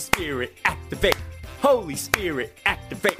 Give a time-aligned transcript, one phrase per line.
[0.00, 1.16] Spirit, activate.
[1.60, 3.18] Holy Spirit, activate.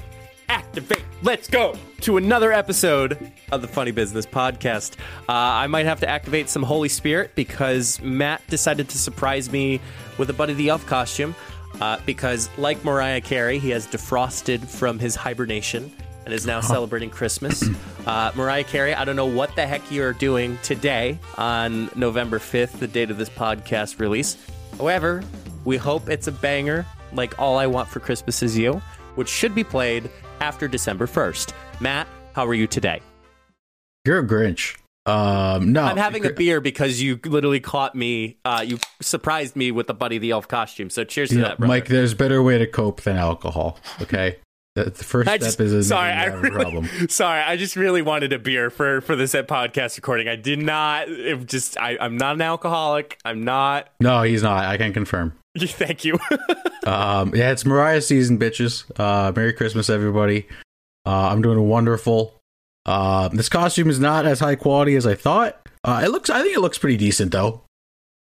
[0.48, 1.04] Activate.
[1.22, 4.98] Let's go to another episode of the Funny Business Podcast.
[5.28, 9.80] Uh, I might have to activate some Holy Spirit because Matt decided to surprise me
[10.18, 11.36] with a Buddy the Elf costume.
[11.80, 15.92] Uh, because, like Mariah Carey, he has defrosted from his hibernation
[16.24, 17.64] and is now celebrating Christmas.
[18.06, 22.78] Uh, Mariah Carey, I don't know what the heck you're doing today on November 5th,
[22.78, 24.36] the date of this podcast release.
[24.78, 25.22] However,
[25.64, 28.74] we hope it's a banger like All I Want for Christmas Is You,
[29.14, 30.10] which should be played
[30.40, 31.52] after December 1st.
[31.80, 33.00] Matt, how are you today?
[34.04, 34.76] You're a Grinch.
[35.06, 38.36] Um, no, I'm having a beer because you literally caught me.
[38.44, 40.90] Uh, you surprised me with the Buddy the Elf costume.
[40.90, 41.68] So cheers to Yeah, that, brother.
[41.68, 41.88] Mike.
[41.88, 43.78] There's a better way to cope than alcohol.
[44.02, 44.36] Okay,
[44.74, 46.88] the, the first I step just, is sorry, I really, problem.
[47.08, 50.28] sorry, I just really wanted a beer for for this podcast recording.
[50.28, 51.08] I did not.
[51.08, 53.18] It just, I, I'm not an alcoholic.
[53.24, 53.88] I'm not.
[54.00, 54.64] No, he's not.
[54.64, 55.32] I can confirm.
[55.58, 56.18] Thank you.
[56.86, 58.90] Um, yeah, it's Mariah season, bitches.
[58.98, 60.48] Uh, Merry Christmas, everybody.
[61.04, 62.40] Uh, I'm doing wonderful.
[62.86, 65.68] Uh, this costume is not as high quality as I thought.
[65.84, 66.30] Uh, it looks.
[66.30, 67.62] I think it looks pretty decent though.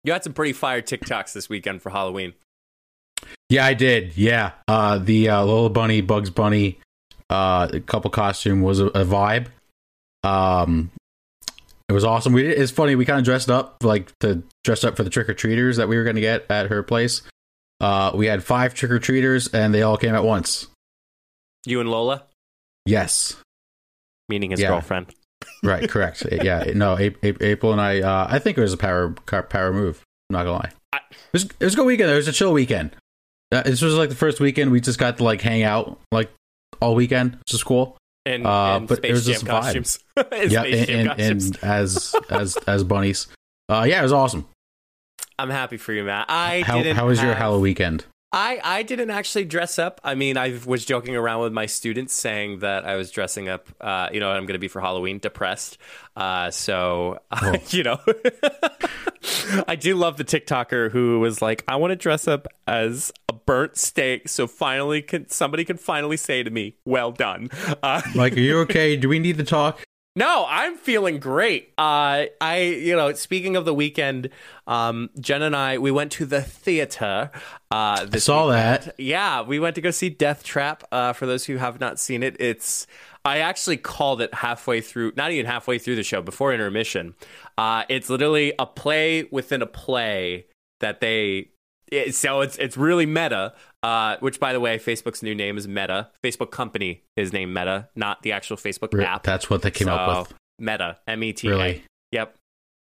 [0.03, 2.33] you had some pretty fire TikToks this weekend for Halloween.
[3.49, 4.15] Yeah, I did.
[4.15, 6.79] Yeah, uh, the uh, little bunny, Bugs Bunny,
[7.31, 9.47] uh, couple costume was a, a vibe.
[10.23, 10.91] Um,
[11.89, 12.33] it was awesome.
[12.33, 12.93] We it's funny.
[12.93, 15.87] We kind of dressed up like to dress up for the trick or treaters that
[15.87, 17.21] we were going to get at her place.
[17.81, 20.67] Uh, we had five trick or treaters, and they all came at once.
[21.65, 22.23] You and Lola,
[22.85, 23.35] Yes,
[24.29, 24.69] meaning his Yeah.
[24.69, 25.13] girlfriend.
[25.63, 26.25] right, correct.
[26.31, 28.01] yeah, no, A- A- April and I.
[28.01, 30.01] Uh, I think it was a power power move.
[30.29, 30.71] I'm not gonna lie.
[30.93, 32.11] I- It was, it was a good weekend.
[32.11, 32.95] It was a chill weekend.
[33.51, 36.31] Uh, this was like the first weekend we just got to like hang out like
[36.81, 37.97] all weekend, which is cool.
[38.25, 39.99] And, Uh, and but Space it was Jam just costumes.
[40.31, 43.27] And yeah, and, and, and as as as bunnies.
[43.69, 44.45] Uh, yeah, it was awesome.
[45.39, 46.25] I'm happy for you, Matt.
[46.29, 48.05] I How didn't how was your Halloween weekend?
[48.35, 50.01] I, I didn't actually dress up.
[50.03, 53.67] I mean, I was joking around with my students saying that I was dressing up,
[53.79, 55.77] uh, you know, I'm going to be for Halloween depressed.
[56.15, 57.53] Uh, so, Oh.
[57.69, 57.99] you know,
[59.67, 63.33] I do love the TikToker who was like, I want to dress up as a
[63.33, 64.27] burnt steak.
[64.27, 67.49] So finally, can, somebody can finally say to me, well done.
[67.83, 68.95] Uh, Like, are you okay?
[68.95, 69.79] Do we need to talk?
[70.15, 71.73] No, I'm feeling great.
[71.75, 74.29] Uh, I, you know, speaking of the weekend,
[74.67, 77.31] um, Jen and I, we went to the theater.
[77.71, 78.83] Uh, I saw weekend.
[78.83, 78.95] that.
[78.99, 80.81] Yeah, we went to go see Deathtrap.
[80.91, 82.85] Uh, for those who have not seen it, it's
[83.25, 87.15] I actually called it halfway through, not even halfway through the show, before intermission.
[87.57, 90.45] Uh, it's literally a play within a play
[90.79, 91.49] that they.
[91.91, 93.53] It, so it's it's really meta.
[93.83, 96.09] Uh, which, by the way, Facebook's new name is Meta.
[96.23, 99.23] Facebook company is named Meta, not the actual Facebook Re- app.
[99.23, 100.37] That's what they came up with.
[100.57, 101.51] Meta, M E T A.
[101.51, 101.83] Really?
[102.13, 102.35] Yep.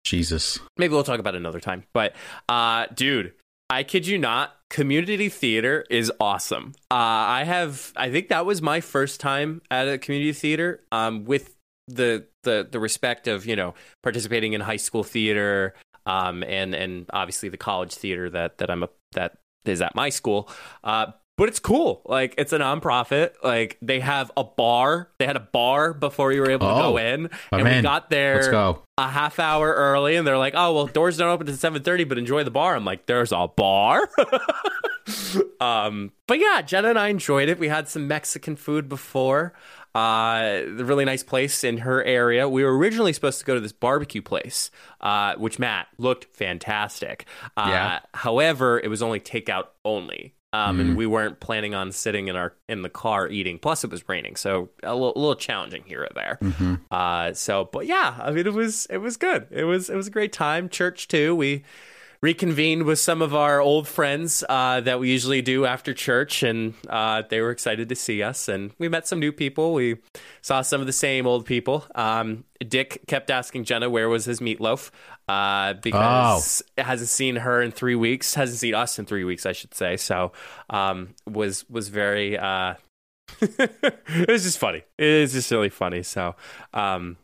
[0.05, 0.59] Jesus.
[0.77, 1.85] Maybe we'll talk about it another time.
[1.95, 2.15] But,
[2.49, 3.33] uh, dude,
[3.71, 6.75] I kid you not, community theater is awesome.
[6.91, 10.83] Uh, I have, I think that was my first time at a community theater.
[10.93, 11.57] Um, with
[11.89, 15.75] the the the respect of you know participating in high school theater,
[16.07, 20.09] um, and and obviously the college theater that that I'm a that is at my
[20.09, 20.49] school.
[20.85, 21.07] Uh,
[21.39, 22.03] but it's cool.
[22.05, 23.31] Like it's a nonprofit.
[23.43, 25.09] Like they have a bar.
[25.19, 27.81] They had a bar before you were able to Oh, go in, my and we
[27.83, 28.83] got there go.
[28.99, 32.19] a half hour early and they're like oh well doors don't open until 7.30 but
[32.19, 34.09] enjoy the bar i'm like there's a bar
[35.61, 39.53] um but yeah jenna and i enjoyed it we had some mexican food before
[39.95, 43.61] uh the really nice place in her area we were originally supposed to go to
[43.61, 44.71] this barbecue place
[45.03, 47.27] uh which matt looked fantastic
[47.57, 48.01] uh Yeah.
[48.15, 50.81] however it was only takeout only um, Mm-hmm.
[50.81, 53.59] and we weren't planning on sitting in our in the car eating.
[53.59, 56.39] Plus, it was raining, so a little, a little challenging here or there.
[56.43, 56.75] Mm-hmm.
[56.91, 59.47] Uh, so, but yeah, I mean, it was it was good.
[59.51, 60.69] It was it was a great time.
[60.69, 61.35] Church too.
[61.35, 61.65] We
[62.23, 66.73] reconvened with some of our old friends uh, that we usually do after church, and
[66.89, 68.49] uh, they were excited to see us.
[68.49, 69.75] And we met some new people.
[69.75, 69.97] We
[70.41, 71.85] saw some of the same old people.
[71.95, 74.91] Um, Dick kept asking Jenna where was his meatloaf
[75.29, 78.35] uh, because hasn't seen her in three weeks.
[78.35, 79.97] Hasn't seen us in three weeks, I should say.
[79.97, 80.33] So
[80.71, 82.39] um, was was very.
[82.39, 82.75] Uh,
[83.41, 84.85] it was just funny.
[84.97, 86.05] It was just really funny.
[86.05, 86.37] So.
[86.73, 87.17] Um,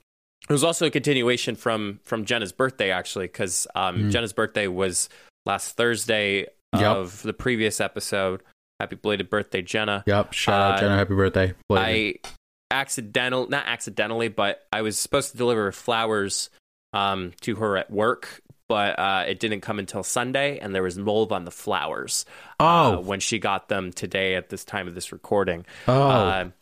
[0.49, 4.11] it was also a continuation from from Jenna's birthday, actually, because um, Mm.
[4.11, 5.09] Jenna's birthday was
[5.47, 6.83] last Thursday Yep.
[6.97, 8.43] of the previous episode.
[8.79, 10.05] Happy belated birthday, Jenna!
[10.07, 10.33] Yep.
[10.35, 10.97] Shout out Uh, Jenna.
[10.97, 11.55] Happy birthday.
[11.69, 12.19] Belated.
[12.25, 12.31] I
[12.71, 16.51] accidental, not accidentally, but I was supposed to deliver flowers
[16.93, 20.99] um, to her at work, but uh, it didn't come until Sunday, and there was
[20.99, 22.25] mold on the flowers
[22.61, 23.01] uh, oh.
[23.01, 25.65] when she got them today at this time of this recording.
[25.89, 26.53] oh.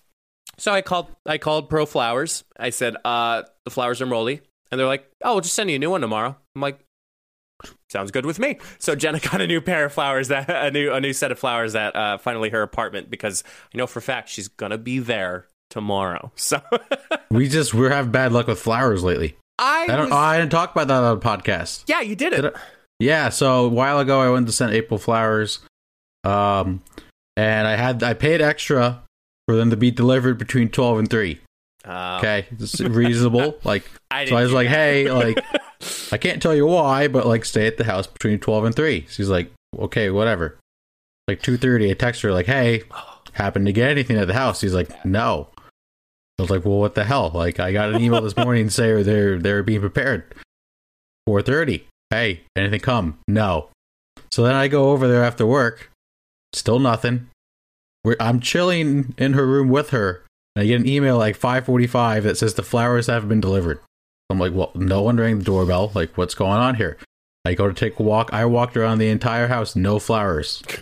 [0.58, 2.44] So I called I called ProFlowers.
[2.58, 4.40] I said, uh, the flowers are moldy.
[4.70, 6.36] And they're like, oh, we'll just send you a new one tomorrow.
[6.54, 6.80] I'm like,
[7.90, 8.58] Sounds good with me.
[8.78, 11.38] So Jenna got a new pair of flowers that a new a new set of
[11.38, 13.42] flowers at uh, finally her apartment because
[13.74, 16.32] I know for a fact she's gonna be there tomorrow.
[16.36, 16.60] So
[17.30, 19.36] we just we have bad luck with flowers lately.
[19.58, 20.00] I, I don't.
[20.06, 21.84] was- Oh, I didn't talk about that on the podcast.
[21.86, 22.42] yeah, you did it.
[22.42, 22.52] Did
[23.00, 25.60] Yeah, so a while ago I went to send April flowers,
[26.24, 26.82] um,
[27.36, 29.02] and I had I paid extra
[29.46, 31.40] for them to be delivered between twelve and three.
[31.84, 33.58] Uh, Okay, it's reasonable.
[33.64, 34.74] Like, I so I was like, that.
[34.74, 35.38] hey, like,
[36.12, 39.06] I can't tell you why, but like, stay at the house between twelve and three.
[39.08, 40.58] She's like, okay, whatever.
[41.28, 42.82] Like two thirty, I text her like, hey,
[43.32, 44.60] happened to get anything at the house?
[44.60, 45.48] He's like, no.
[46.38, 47.30] I was like, well, what the hell?
[47.32, 50.34] Like, I got an email this morning saying they're they're being prepared.
[51.26, 51.86] Four thirty.
[52.10, 53.18] Hey, anything come?
[53.26, 53.70] No.
[54.30, 55.90] So then I go over there after work.
[56.52, 57.28] Still nothing.
[58.06, 60.22] We're, I'm chilling in her room with her.
[60.54, 63.80] And I get an email like 5:45 that says the flowers have been delivered.
[64.30, 65.90] I'm like, well, no one rang the doorbell.
[65.92, 66.98] Like, what's going on here?
[67.44, 68.32] I go to take a walk.
[68.32, 70.62] I walked around the entire house, no flowers.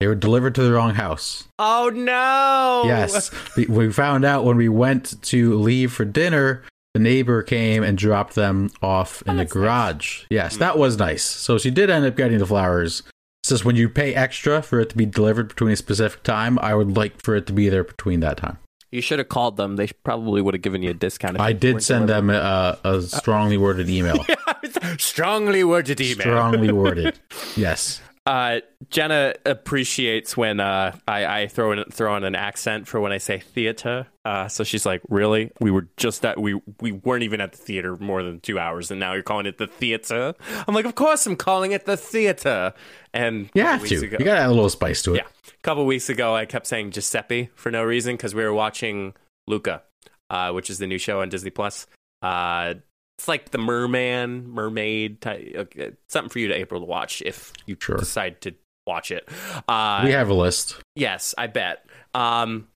[0.00, 1.44] They were delivered to the wrong house.
[1.58, 2.82] Oh no!
[2.84, 3.30] Yes.
[3.56, 6.62] We- we found out when we went to leave for dinner,
[6.94, 9.62] the neighbor came and dropped them off in oh, the that's nice.
[9.62, 10.24] garage.
[10.28, 10.58] Yes, hmm.
[10.58, 11.22] that was nice.
[11.22, 13.04] So she did end up getting the flowers.
[13.48, 16.74] Just when you pay extra for it to be delivered between a specific time, I
[16.74, 18.58] would like for it to be there between that time.
[18.90, 19.76] You should have called them.
[19.76, 21.34] They probably would have given you a discount.
[21.34, 22.28] if I did send delivered.
[22.28, 24.24] them a, a strongly worded email.
[24.98, 26.20] strongly worded email.
[26.20, 27.18] strongly worded.
[27.56, 28.00] Yes.
[28.26, 33.12] Uh, Jenna appreciates when uh, I, I throw in throw in an accent for when
[33.12, 34.06] I say theater.
[34.24, 35.50] Uh, so she's like, "Really?
[35.60, 38.90] We were just at we we weren't even at the theater more than two hours,
[38.90, 40.34] and now you're calling it the theater."
[40.66, 42.72] I'm like, "Of course, I'm calling it the theater."
[43.14, 44.06] And You a couple have to.
[44.06, 45.18] ago- You got to add a little spice to it.
[45.18, 45.26] Yeah.
[45.48, 49.14] A couple weeks ago, I kept saying Giuseppe for no reason because we were watching
[49.46, 49.82] Luca,
[50.30, 51.86] uh, which is the new show on Disney Plus.
[52.22, 52.74] Uh,
[53.18, 57.52] it's like the merman, mermaid, type, okay, something for you to April to watch if
[57.66, 57.96] you Sure.
[57.96, 58.54] decide to
[58.86, 59.28] watch it.
[59.68, 60.76] Uh, We have a list.
[60.96, 61.86] yes, I bet.
[62.14, 62.66] Um,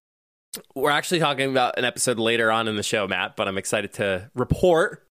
[0.74, 3.92] we're actually talking about an episode later on in the show, Matt, but I'm excited
[3.94, 5.04] to report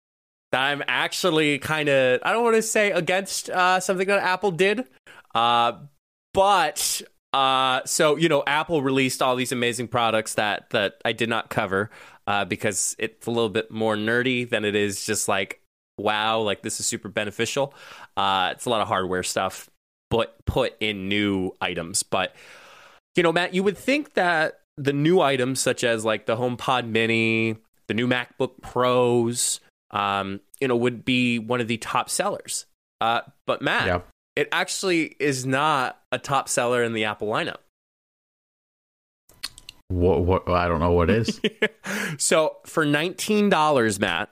[0.54, 4.86] I'm actually kind of, I don't want to say against uh, something that Apple did,
[5.36, 5.74] uh,
[6.34, 7.02] but
[7.34, 11.50] uh, so, you know, Apple released all these amazing products that, that I did not
[11.50, 11.90] cover
[12.26, 15.62] uh, because it's a little bit more nerdy than it is just like,
[15.98, 17.74] wow, like this is super beneficial.
[18.16, 19.70] Uh, it's a lot of hardware stuff,
[20.10, 22.04] but put in new items.
[22.04, 22.36] But,
[23.16, 26.88] you know, Matt, you would think that the new items such as like the HomePod
[26.88, 27.58] Mini,
[27.88, 29.60] the new MacBook Pros,
[29.92, 32.66] um, you know, would be one of the top sellers.
[33.00, 34.01] Uh, but Matt, Yeah.
[34.36, 37.57] it actually is not a top seller in the Apple lineup.
[39.89, 41.39] What, what I don't know what is.
[42.18, 44.30] so for $19, Matt,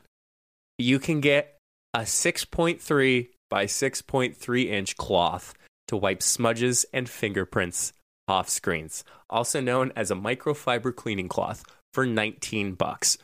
[0.77, 1.57] you can get
[1.93, 5.53] a 6.3 by 6.3 inch cloth
[5.87, 7.93] to wipe smudges and fingerprints
[8.27, 11.63] off screens, also known as a microfiber cleaning cloth
[11.93, 13.17] for 19 bucks.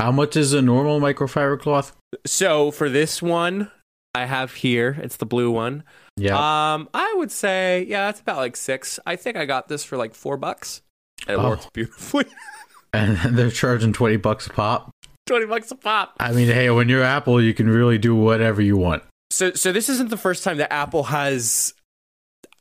[0.00, 1.94] How much is a normal microfiber cloth?
[2.26, 3.70] So for this one,
[4.14, 5.84] I have here, it's the blue one.
[6.16, 6.36] Yeah.
[6.36, 8.98] Um, I would say, yeah, it's about like six.
[9.04, 10.80] I think I got this for like four bucks.
[11.28, 11.50] And it Oh.
[11.50, 12.24] works beautifully.
[12.94, 14.90] and they're charging 20 bucks a pop.
[15.26, 16.14] 20 bucks a pop.
[16.18, 19.02] I mean, hey, when you're Apple, you can really do whatever you want.
[19.30, 21.74] So, so this isn't the first time that Apple has.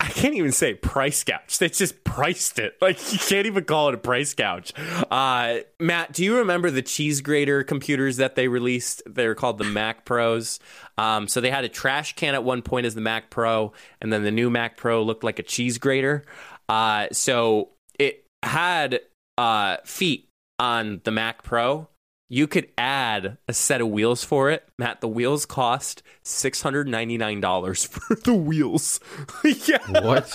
[0.02, 1.58] I can't even say price gouge.
[1.58, 2.76] They just priced it.
[2.82, 4.74] Like you can't even call it a price gouge.
[5.12, 9.04] Uh, Matt, do you remember the cheese grater computers that they released?
[9.06, 10.60] They were called the Mac Pros.
[10.98, 14.12] Um, so they had a trash can at one point as the Mac Pro, and
[14.12, 16.24] then the new Mac Pro looked like a cheese grater.
[16.70, 19.02] Uh, so it had
[19.38, 20.30] uh, feet
[20.60, 21.90] on the Mac Pro.
[22.32, 24.70] You could add a set of wheels for it.
[24.78, 29.00] Matt, the wheels cost $699 for the wheels.
[29.44, 29.80] yeah.
[30.02, 30.28] What?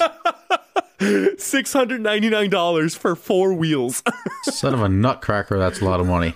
[0.98, 4.02] $699 for four wheels.
[4.42, 6.34] Son of a nutcracker, that's a lot of money.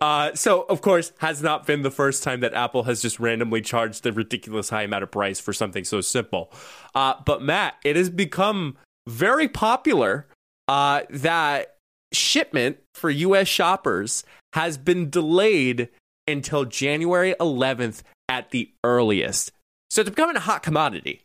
[0.00, 3.60] Uh, so, of course, has not been the first time that Apple has just randomly
[3.60, 6.52] charged a ridiculous high amount of price for something so simple.
[6.94, 8.76] Uh, but, Matt, it has become
[9.08, 10.28] very popular
[10.68, 11.75] uh, that
[12.12, 13.48] shipment for U.S.
[13.48, 15.88] shoppers has been delayed
[16.28, 19.52] until January 11th at the earliest.
[19.90, 21.22] So, it's becoming a hot commodity.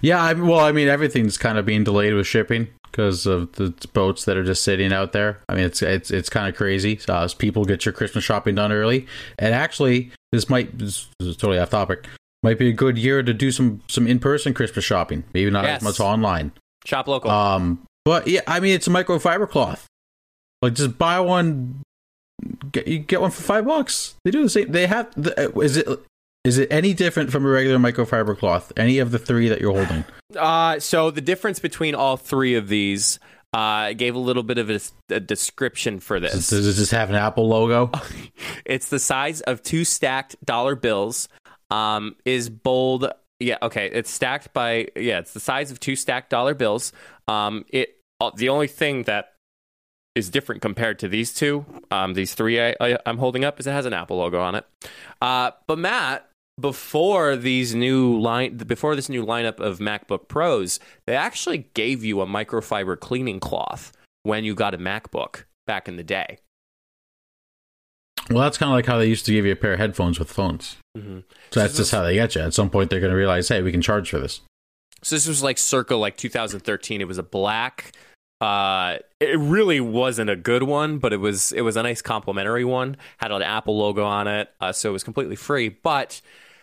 [0.00, 3.74] Yeah, I, well, I mean, everything's kind of being delayed with shipping because of the
[3.92, 5.40] boats that are just sitting out there.
[5.48, 6.98] I mean, it's it's it's kind of crazy.
[7.08, 9.06] Uh, as people get your Christmas shopping done early,
[9.38, 12.06] and actually, this might this is totally off topic.
[12.42, 15.24] Might be a good year to do some some in person Christmas shopping.
[15.34, 15.78] Maybe not Yes.
[15.78, 16.52] as much online.
[16.86, 17.30] Shop local.
[17.30, 19.86] Um, but yeah, I mean, it's a microfiber cloth.
[20.62, 21.84] Like, just buy one
[22.72, 24.14] get you get one for five bucks.
[24.24, 24.72] They do the same.
[24.72, 25.10] They have.
[25.16, 25.88] The, uh, is it
[26.44, 28.72] is it any different from a regular microfiber cloth?
[28.76, 30.04] Any of the three that you're holding?
[30.36, 33.18] Uh, so the difference between all three of these.
[33.52, 34.80] Uh, gave a little bit of a,
[35.10, 36.48] a description for this.
[36.48, 37.88] Does it just have an Apple logo?
[38.64, 41.28] it's the size of two stacked dollar bills.
[41.70, 43.12] Um, is bold.
[43.44, 43.90] Yeah, okay.
[43.92, 45.18] It's stacked by yeah.
[45.18, 46.92] It's the size of two stacked dollar bills.
[47.28, 49.34] Um, it uh, the only thing that
[50.14, 53.66] is different compared to these two, um, these three I, I, am holding up, is
[53.66, 54.64] it has an Apple logo on it.
[55.20, 61.16] Uh, but Matt, before these new line, before this new lineup of MacBook Pros, they
[61.16, 66.04] actually gave you a microfiber cleaning cloth when you got a MacBook back in the
[66.04, 66.38] day.
[68.30, 70.18] Well, that's kind of like how they used to give you a pair of headphones
[70.18, 70.76] with phones.
[70.96, 71.20] Mm-hmm.
[71.50, 72.40] So that's so just how they get you.
[72.40, 74.40] At some point, they're going to realize, hey, we can charge for this.
[75.02, 77.00] So this was like circa like 2013.
[77.00, 77.92] It was a black.
[78.40, 82.64] Uh, it really wasn't a good one, but it was it was a nice complimentary
[82.64, 82.96] one.
[83.18, 85.68] Had an Apple logo on it, uh, so it was completely free.
[85.68, 86.20] But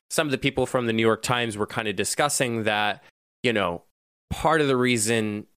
[0.10, 3.04] some of the people from the New York Times were kind of discussing that
[3.44, 3.84] you know
[4.30, 5.48] part of the reason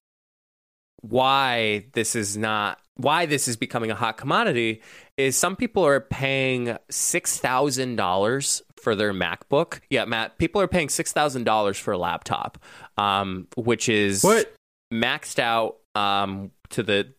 [1.01, 4.81] why this is not why this is becoming a hot commodity
[5.17, 9.79] is some people are paying six thousand dollars for their MacBook.
[9.89, 12.57] Yeah, Matt, people are paying six thousand dollars for a laptop,
[12.97, 14.53] um, which is what
[14.93, 17.13] maxed out um, to the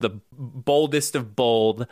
[0.00, 1.86] the boldest of bold.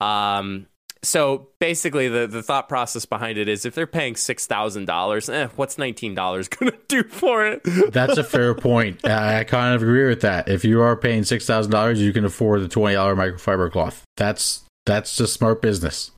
[0.00, 0.66] Um,
[1.02, 5.28] so basically, the, the thought process behind it is if they're paying six thousand dollars,
[5.28, 7.62] eh, what's nineteen dollars going to do for it?
[7.92, 9.06] That's a fair point.
[9.06, 10.48] I kind of agree with that.
[10.48, 14.02] If you are paying six thousand dollars, you can afford the twenty dollar microfiber cloth.
[14.16, 16.10] That's that's just smart business.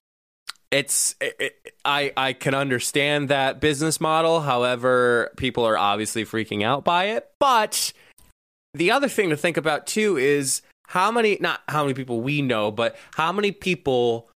[0.70, 4.40] It's it, I I can understand that business model.
[4.40, 7.28] However, people are obviously freaking out by it.
[7.38, 7.92] But
[8.72, 12.40] the other thing to think about too is how many not how many people we
[12.40, 14.29] know, but how many people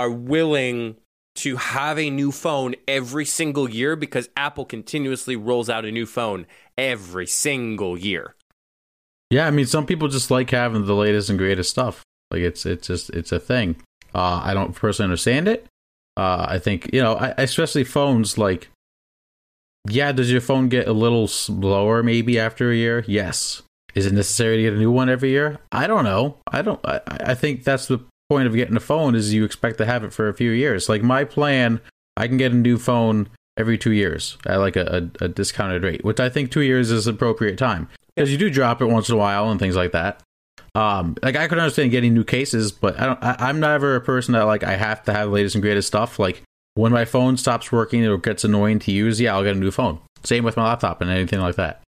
[0.00, 0.96] are willing
[1.34, 6.06] to have a new phone every single year because Apple continuously rolls out a new
[6.06, 6.46] phone
[6.78, 8.34] every single year.
[9.28, 12.02] Yeah, I mean some people just like having the latest and greatest stuff.
[12.30, 13.76] Like it's it's just it's a thing.
[14.14, 15.66] Uh, I don't personally understand it.
[16.16, 18.38] Uh, I think you know, I, especially phones.
[18.38, 18.70] Like,
[19.86, 23.04] yeah, does your phone get a little slower maybe after a year?
[23.06, 23.62] Yes.
[23.94, 25.58] Is it necessary to get a new one every year?
[25.70, 26.38] I don't know.
[26.50, 26.80] I don't.
[26.86, 30.04] I, I think that's the point of getting a phone is you expect to have
[30.04, 30.88] it for a few years.
[30.88, 31.80] Like my plan,
[32.16, 35.82] I can get a new phone every two years at like a, a, a discounted
[35.82, 39.08] rate, which I think two years is appropriate time because you do drop it once
[39.08, 40.22] in a while and things like that.
[40.76, 43.18] Um, like I could understand getting new cases, but I don't.
[43.20, 45.88] I, am never a person that like I have to have the latest and greatest
[45.88, 46.20] stuff.
[46.20, 46.44] Like
[46.74, 49.72] when my phone stops working or gets annoying to use, yeah, I'll get a new
[49.72, 49.98] phone.
[50.22, 51.82] Same with my laptop and anything like that.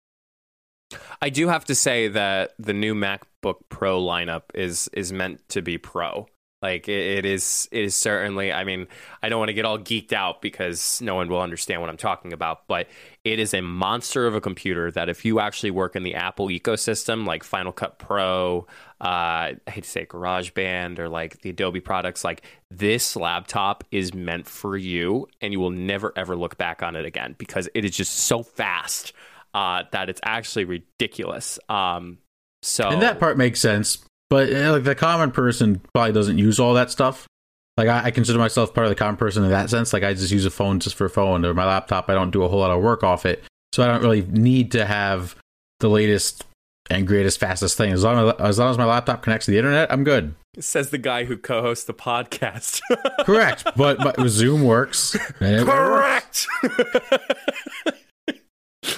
[1.22, 5.62] I do have to say that the new MacBook Pro lineup is is meant to
[5.62, 6.28] be pro.
[6.62, 8.51] Like it, it is, it is certainly.
[8.54, 8.88] I mean,
[9.24, 11.98] I don't want to get all geeked out because no one will understand what I'm
[11.98, 12.68] talking about.
[12.68, 12.88] But
[13.24, 16.48] it is a monster of a computer that, if you actually work in the Apple
[16.48, 18.68] ecosystem, like Final Cut Pro,
[19.00, 24.13] uh, I hate to say GarageBand or like the Adobe products, like this laptop is
[24.13, 27.86] meant for you, and you will never ever look back on it again because it
[27.86, 29.13] is just so fast
[29.53, 31.60] uh, that it's actually ridiculous.
[31.70, 32.20] Um,
[32.63, 34.00] so and that part makes sense
[34.31, 37.27] but like the common person probably doesn't use all that stuff.
[37.75, 39.91] Like I, I, consider myself part of the common person in that sense.
[39.91, 42.10] Like I just use a phone just for a phone or my laptop.
[42.10, 43.43] I don't do a whole lot of work off it,
[43.74, 45.36] so I don't really need to have
[45.81, 46.46] the latest
[46.89, 47.91] and greatest, fastest thing.
[47.91, 50.34] As long as, as long as my laptop connects to the internet, I'm good.
[50.58, 52.79] Says the guy who co-hosts the podcast.
[53.25, 55.17] Correct, but, but Zoom works.
[55.39, 56.48] Correct.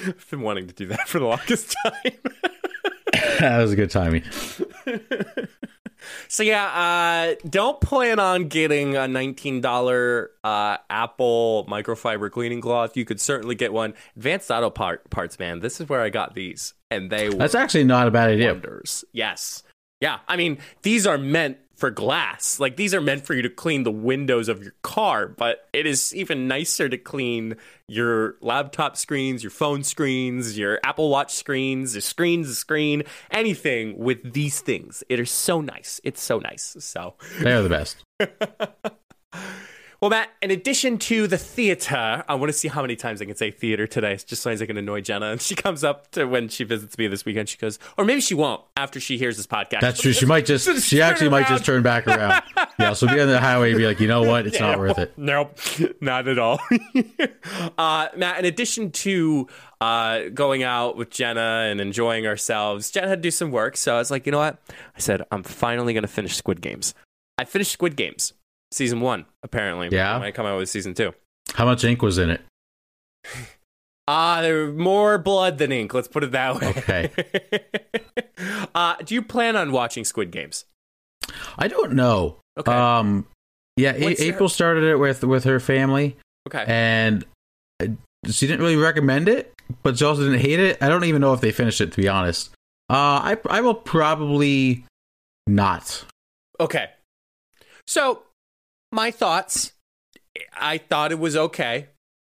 [0.07, 2.13] I've been wanting to do that for the longest time.
[3.39, 4.23] that was a good timing.
[6.27, 12.97] so yeah, uh, don't plan on getting a nineteen dollar uh, Apple microfiber cleaning cloth.
[12.97, 13.93] You could certainly get one.
[14.15, 15.59] Advanced Auto part, Parts, man.
[15.59, 18.53] This is where I got these, and they that's actually not a bad idea.
[18.53, 19.05] Wonders.
[19.13, 19.63] Yes,
[20.01, 20.19] yeah.
[20.27, 22.61] I mean, these are meant for glass.
[22.61, 25.85] Like these are meant for you to clean the windows of your car, but it
[25.85, 27.57] is even nicer to clean
[27.89, 33.97] your laptop screens, your phone screens, your Apple Watch screens, your screens, the screen, anything
[33.97, 35.03] with these things.
[35.09, 35.99] It is so nice.
[36.05, 36.77] It's so nice.
[36.79, 37.97] So they're the best.
[40.03, 43.25] Well, Matt, in addition to the theater, I want to see how many times I
[43.25, 45.27] can say theater today, It just so I can annoy Jenna.
[45.27, 47.47] And she comes up to when she visits me this weekend.
[47.47, 49.79] She goes, or maybe she won't after she hears this podcast.
[49.79, 50.11] That's true.
[50.11, 52.43] She might just, she actually might just turn back around.
[52.79, 54.45] yeah, so be on the highway and be like, you know what?
[54.45, 55.13] It's yeah, not worth it.
[55.17, 55.57] Nope,
[56.01, 56.59] not at all.
[57.77, 59.47] uh, Matt, in addition to
[59.79, 63.77] uh, going out with Jenna and enjoying ourselves, Jenna had to do some work.
[63.77, 64.59] So I was like, you know what?
[64.69, 66.93] I said, I'm finally going to finish Squid Games.
[67.37, 68.33] I finished Squid Games
[68.73, 69.25] season one.
[69.43, 70.15] Apparently, Yeah?
[70.17, 71.13] It might come out with season two.
[71.53, 72.41] How much ink was in it?
[74.07, 75.93] Ah, there was more blood than ink.
[75.93, 76.67] Let's put it that way.
[76.69, 77.11] Okay.
[78.75, 80.65] uh, do you plan on watching Squid Games?
[81.57, 82.37] I don't know.
[82.57, 82.71] Okay.
[82.71, 83.27] Um,
[83.77, 86.63] yeah, A- April started it with with her family, okay.
[86.67, 87.25] and
[87.81, 87.87] uh,
[88.29, 89.51] she didn't really recommend it,
[89.81, 90.77] but she also didn't hate it.
[90.81, 92.49] I don't even know if they finished it, to be honest.
[92.89, 94.85] Uh, I I will probably
[95.47, 96.05] not.
[96.59, 96.89] Okay.
[97.87, 98.23] So,
[98.93, 99.73] my thoughts.
[100.53, 101.89] I thought it was okay.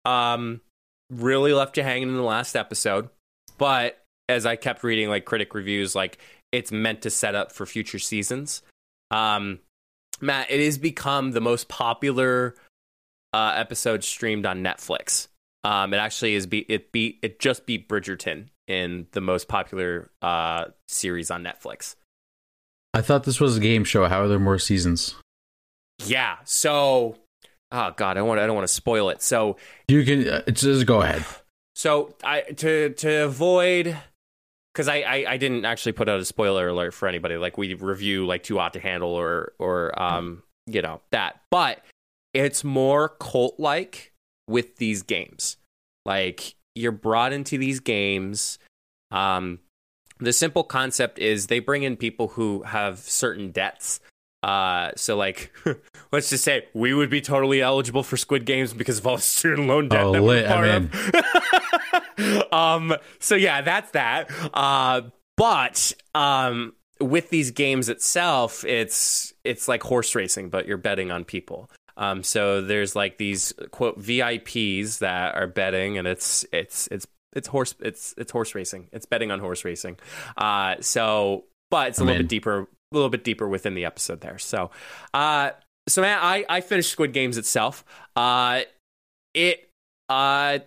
[0.06, 0.62] Um,
[1.10, 3.10] really left you hanging in the last episode,
[3.58, 6.20] but as I kept reading like critic reviews, like
[6.52, 8.62] it's meant to set up for future seasons.
[9.12, 9.60] Um,
[10.22, 12.56] Matt, it has become the most popular
[13.34, 15.28] uh, episode streamed on Netflix.
[15.64, 20.10] Um, it actually is beat it beat it just beat Bridgerton in the most popular
[20.22, 21.96] uh series on Netflix.
[22.94, 24.08] I thought this was a game show.
[24.08, 25.16] How are there more seasons?
[26.06, 26.38] Yeah.
[26.46, 27.18] So,
[27.72, 29.22] oh god, I want I don't want to spoil it.
[29.22, 31.26] So, You can uh, just go ahead.
[31.76, 33.98] so I to to avoid
[34.74, 37.38] because I, I I didn't actually put out a spoiler alert for anybody.
[37.38, 41.84] Like we review like Too Hot to Handle or or um you know that, but
[42.34, 44.14] it's more cult like
[44.48, 45.58] with these games.
[46.06, 48.60] Like you're brought into these games.
[49.12, 49.60] Um,
[50.20, 54.00] the simple concept is they bring in people who have certain debts.
[54.42, 55.52] Uh, so like,
[56.12, 59.22] let's just say we would be totally eligible for Squid Games because of all the
[59.22, 60.90] student loan debt Oh, that we're lit, part I'm
[62.18, 62.54] of.
[62.54, 64.30] um, so yeah, that's that.
[64.54, 65.02] Uh,
[65.36, 71.24] but um, with these games itself, it's it's like horse racing, but you're betting on
[71.26, 71.70] people.
[71.98, 77.48] Um, so there's like these quote VIPs that are betting, and it's it's it's it's
[77.48, 78.88] horse it's it's horse racing.
[78.94, 79.98] It's betting on horse racing.
[80.38, 82.24] Uh, so but it's a I'm little in.
[82.26, 84.38] bit deeper, a little bit deeper within the episode there.
[84.38, 84.72] So,
[85.14, 85.52] uh,
[85.88, 87.84] so man, I I finished Squid Games itself.
[88.16, 88.62] Uh,
[89.34, 89.70] it
[90.10, 90.60] uh,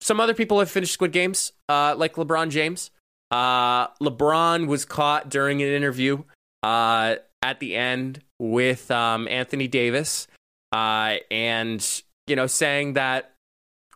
[0.00, 2.90] some other people have finished Squid Games, uh, like LeBron James.
[3.30, 6.22] Uh, LeBron was caught during an interview
[6.62, 10.26] uh, at the end with um, Anthony Davis,
[10.72, 13.32] uh, and you know, saying that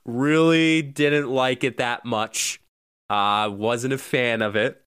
[0.04, 2.60] really didn't like it that much.
[3.10, 4.82] Uh, wasn't a fan of it.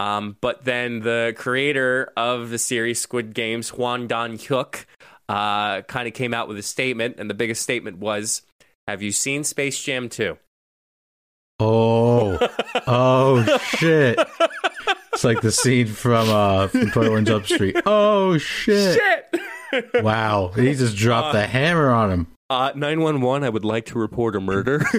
[0.00, 4.86] Um, but then the creator of the series Squid Games, Hwang Dong-hyuk,
[5.28, 8.40] uh, kind of came out with a statement, and the biggest statement was,
[8.88, 10.38] "Have you seen Space Jam 2?
[11.58, 12.38] Oh,
[12.86, 14.18] oh shit!
[15.12, 17.76] It's like the scene from uh from Twenty One Jump Street.
[17.84, 18.98] Oh shit!
[18.98, 19.40] Shit!
[20.02, 22.26] Wow, he just dropped the hammer on him.
[22.50, 24.84] Uh, 911, I would like to report a murder.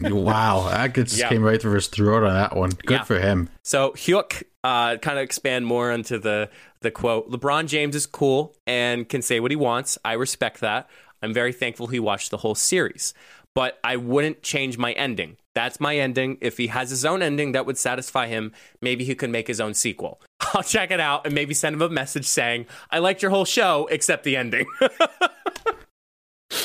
[0.00, 1.28] Wow, that just Yeah.
[1.28, 2.70] came right through his throat on that one.
[2.70, 3.02] Good Yeah.
[3.04, 3.48] for him.
[3.62, 6.50] so Hyuk uh, kind of expand more onto the
[6.80, 7.30] the quote.
[7.30, 9.96] LeBron James is cool and can say what he wants.
[10.04, 10.88] I respect that.
[11.22, 13.14] I'm very thankful he watched the whole series,
[13.54, 15.36] but I wouldn't change my ending.
[15.54, 16.36] That's my ending.
[16.40, 19.60] If he has his own ending that would satisfy him, maybe he could make his
[19.60, 20.20] own sequel.
[20.54, 23.44] I'll check it out and maybe send him a message saying, "I liked your whole
[23.46, 24.66] show except the ending."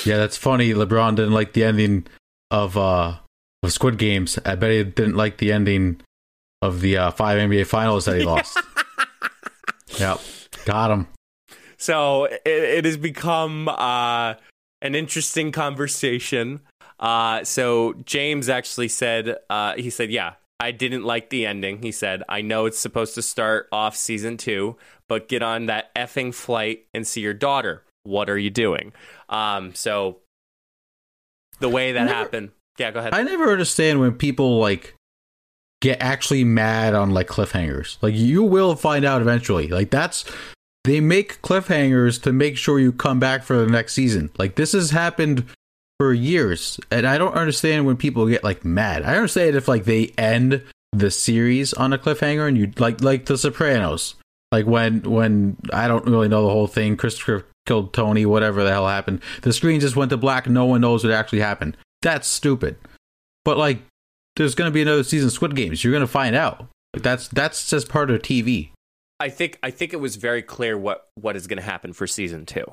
[0.06, 0.74] Yeah, that's funny.
[0.74, 2.08] LeBron didn't like the ending
[2.50, 3.18] of uh
[3.64, 4.40] of Squid Games.
[4.46, 6.02] I bet he didn't like the ending
[6.62, 8.58] of the uh, five NBA Finals that he lost.
[10.00, 10.20] yep,
[10.66, 11.08] got him.
[11.78, 14.36] So it, it has become uh,
[14.82, 16.62] an interesting conversation.
[17.00, 21.82] Uh, so James actually said, uh, he said, yeah, I didn't like the ending.
[21.82, 25.94] He said, I know it's supposed to start off season two, but get on that
[25.96, 27.84] effing flight and see your daughter.
[28.04, 28.94] What are you doing?
[29.30, 30.18] Um, so
[31.60, 32.50] the way that Never- happened.
[32.78, 33.14] Yeah, go ahead.
[33.14, 34.96] I never understand when people like
[35.82, 37.98] get actually mad on like cliffhangers.
[38.02, 39.68] Like you will find out eventually.
[39.68, 40.26] Like that's
[40.84, 44.32] they make cliffhangers to make sure you come back for the next season.
[44.38, 45.46] Like this has happened
[46.00, 49.04] for years, and I don't understand when people get like mad.
[49.04, 53.26] I understand if like they end the series on a cliffhanger and you like like
[53.26, 54.16] The Sopranos.
[54.52, 56.98] Like when when I don't really know the whole thing.
[56.98, 59.22] Christopher killed Tony, whatever the hell happened.
[59.42, 60.48] The screen just went to black.
[60.48, 61.78] No one knows what actually happened.
[62.02, 62.78] That's stupid.
[63.46, 63.80] But like,
[64.36, 65.84] there's going to be another season of Squid Games.
[65.84, 66.68] You're going to find out.
[66.94, 68.72] Like that's that's just part of TV.
[69.20, 72.08] I think I think it was very clear what what is going to happen for
[72.08, 72.66] season two.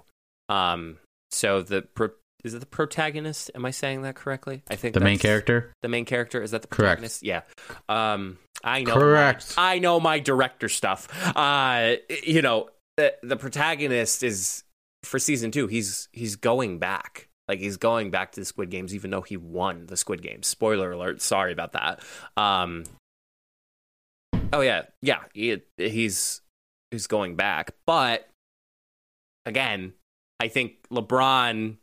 [0.48, 0.98] Um,
[1.31, 2.11] so the pro-
[2.42, 3.51] is it the protagonist?
[3.55, 4.62] Am I saying that correctly?
[4.70, 5.72] I think The main character.
[5.83, 7.01] The main character is that the Correct.
[7.01, 7.22] protagonist?
[7.22, 7.42] Yeah.
[7.88, 8.94] Um, I know.
[8.94, 9.57] Correct.
[9.57, 11.09] My, I know my director stuff.
[11.37, 14.62] Uh, you know, the, the protagonist is
[15.09, 15.66] for season two.
[15.66, 17.29] He's he's going back.
[17.49, 20.47] Like he's going back to the Squid Games, even though he won the Squid Games.
[20.47, 21.23] Spoiler alert.
[21.23, 22.01] Sorry about that.
[22.37, 22.85] Um.
[24.53, 25.21] Oh yeah, yeah.
[25.35, 26.40] He, he's
[26.90, 28.29] he's going back, but
[29.47, 29.94] again,
[30.40, 31.77] I think LeBron.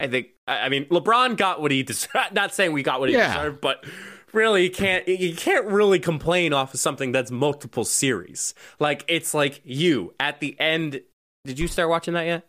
[0.00, 2.14] I think I mean LeBron got what he deserved.
[2.32, 3.34] Not saying we got what he Yeah.
[3.34, 3.84] deserved, but
[4.32, 8.54] really you can't you can't really complain off of something that's multiple series.
[8.78, 11.00] Like it's like you at the end.
[11.48, 12.46] Did you start watching that yet?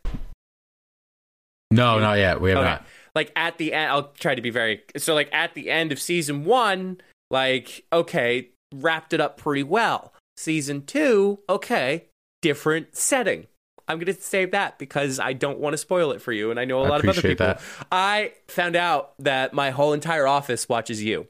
[1.71, 2.41] No, not yet.
[2.41, 2.67] We have Okay.
[2.69, 2.85] not.
[3.15, 5.13] Like at the end, I'll try to be very so.
[5.13, 6.99] Like at the end of season one,
[7.31, 10.13] like okay, wrapped it up pretty well.
[10.35, 12.07] Season two, okay,
[12.41, 13.47] different setting.
[13.87, 16.65] I'm gonna save that because I don't want to spoil it for you, and I
[16.65, 17.45] know a I lot of other people.
[17.47, 17.61] that.
[17.89, 21.27] I found out that my whole entire office watches you,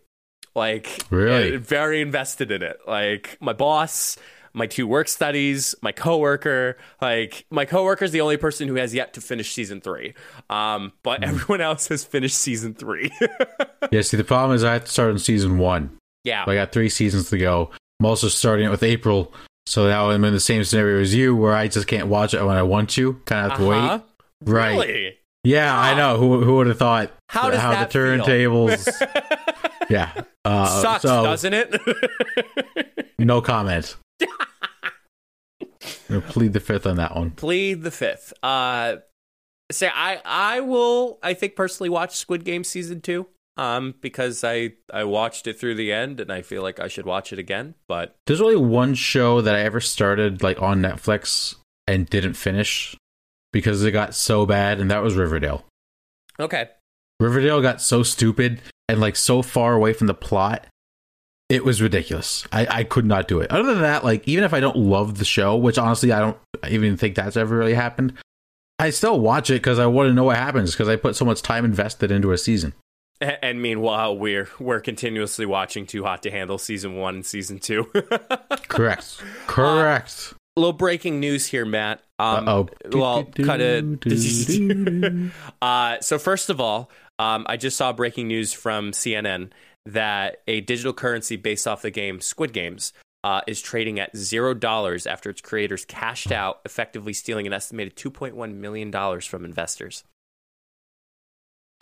[0.55, 1.55] like Really?
[1.55, 2.79] uh, very invested in it.
[2.87, 4.17] Like my boss,
[4.53, 6.77] my two work studies, my coworker.
[7.01, 10.13] Like my coworker is the only person who has yet to finish season three.
[10.49, 11.29] Um, but Hmm.
[11.29, 13.11] everyone else has finished season three.
[13.91, 15.97] Yeah, see, the problem is I have to start on season one.
[16.23, 17.71] yeah, I got three seasons to go.
[17.99, 19.33] I'm also starting it with April,
[19.65, 22.43] so now I'm in the same scenario as you, where I just can't watch it
[22.43, 23.13] when I want to.
[23.25, 23.99] Kind of have to Uh-huh.
[24.45, 24.51] wait.
[24.53, 24.71] Right.
[24.71, 25.17] Really?
[25.43, 26.17] Yeah, I know.
[26.17, 27.13] Who who would have thought?
[27.29, 28.85] How does how that the turntables?
[29.89, 30.11] yeah.
[30.45, 31.81] Uh, Sucks, so, doesn't it?
[33.19, 33.95] No comment.
[36.09, 37.31] Gonna plead the fifth on that one.
[37.31, 38.33] Plead the fifth.
[38.41, 38.97] Uh,
[39.71, 41.19] say I I will.
[41.21, 43.27] I think personally watch Squid Game season two.
[43.57, 47.05] Um, because I I watched it through the end and I feel like I should
[47.05, 47.75] watch it again.
[47.87, 51.55] But There's only one show that I ever started like on Netflix
[51.87, 52.95] and didn't finish
[53.51, 55.65] because it got so bad, and that was Riverdale.
[56.39, 56.69] okay,
[57.19, 60.65] Riverdale got so stupid and like so far away from the plot.
[61.49, 62.45] It was ridiculous.
[62.51, 63.49] I, I could not do it.
[63.51, 66.37] Other than that, like even if I don't love the show, which honestly I don't
[66.69, 68.13] even think that's ever really happened,
[68.77, 71.25] I still watch it because I want to know what happens because I put so
[71.25, 72.73] much time invested into a season.
[73.19, 77.83] And meanwhile we're we're continuously watching Too Hot to Handle season one and season two.
[78.69, 79.21] Correct.
[79.47, 80.33] Correct.
[80.55, 82.01] a little breaking news here, Matt.
[82.19, 82.69] Um, Uh-oh.
[82.91, 85.31] Well, kind of.
[85.61, 89.49] Uh, so first of all, um, I just saw breaking news from CNN
[89.85, 94.53] that a digital currency based off the game Squid Games uh, is trading at zero
[94.53, 99.25] dollars after its creators cashed out, effectively stealing an estimated two point one million dollars
[99.25, 100.03] from investors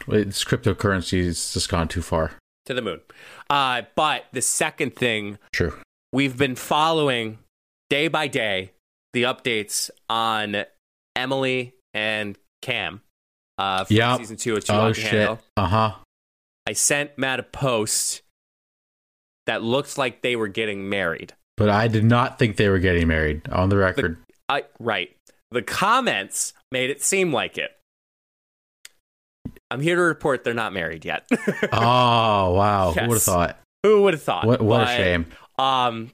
[0.07, 2.31] It's cryptocurrency has just gone too far.
[2.65, 3.01] to the moon.
[3.49, 5.73] Uh, but the second thing True.
[6.11, 7.39] we've been following
[7.89, 8.71] day by day
[9.13, 10.65] the updates on
[11.15, 13.01] Emily and Cam
[13.57, 14.17] uh, from Yep.
[14.19, 15.29] season two of Too Oh shit.
[15.55, 15.95] Uh huh.
[16.67, 18.21] I sent Matt a post
[19.45, 21.33] that looked like they were getting married.
[21.55, 24.17] But I did not think they were getting married on the record.
[24.49, 25.15] I right.
[25.51, 27.71] The comments made it seem like it.
[29.71, 31.25] I'm here to report they're not married yet.
[31.71, 32.91] oh wow!
[32.93, 33.59] Who would have thought?
[33.83, 34.45] Who would have thought?
[34.45, 35.25] What what But, a shame.
[35.57, 36.11] Um,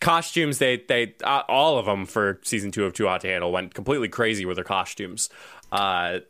[0.00, 0.58] costumes.
[0.58, 3.74] They they uh, all of them for season two of Too Hot to Handle went
[3.74, 5.28] completely crazy with their costumes.
[5.72, 6.20] Uh,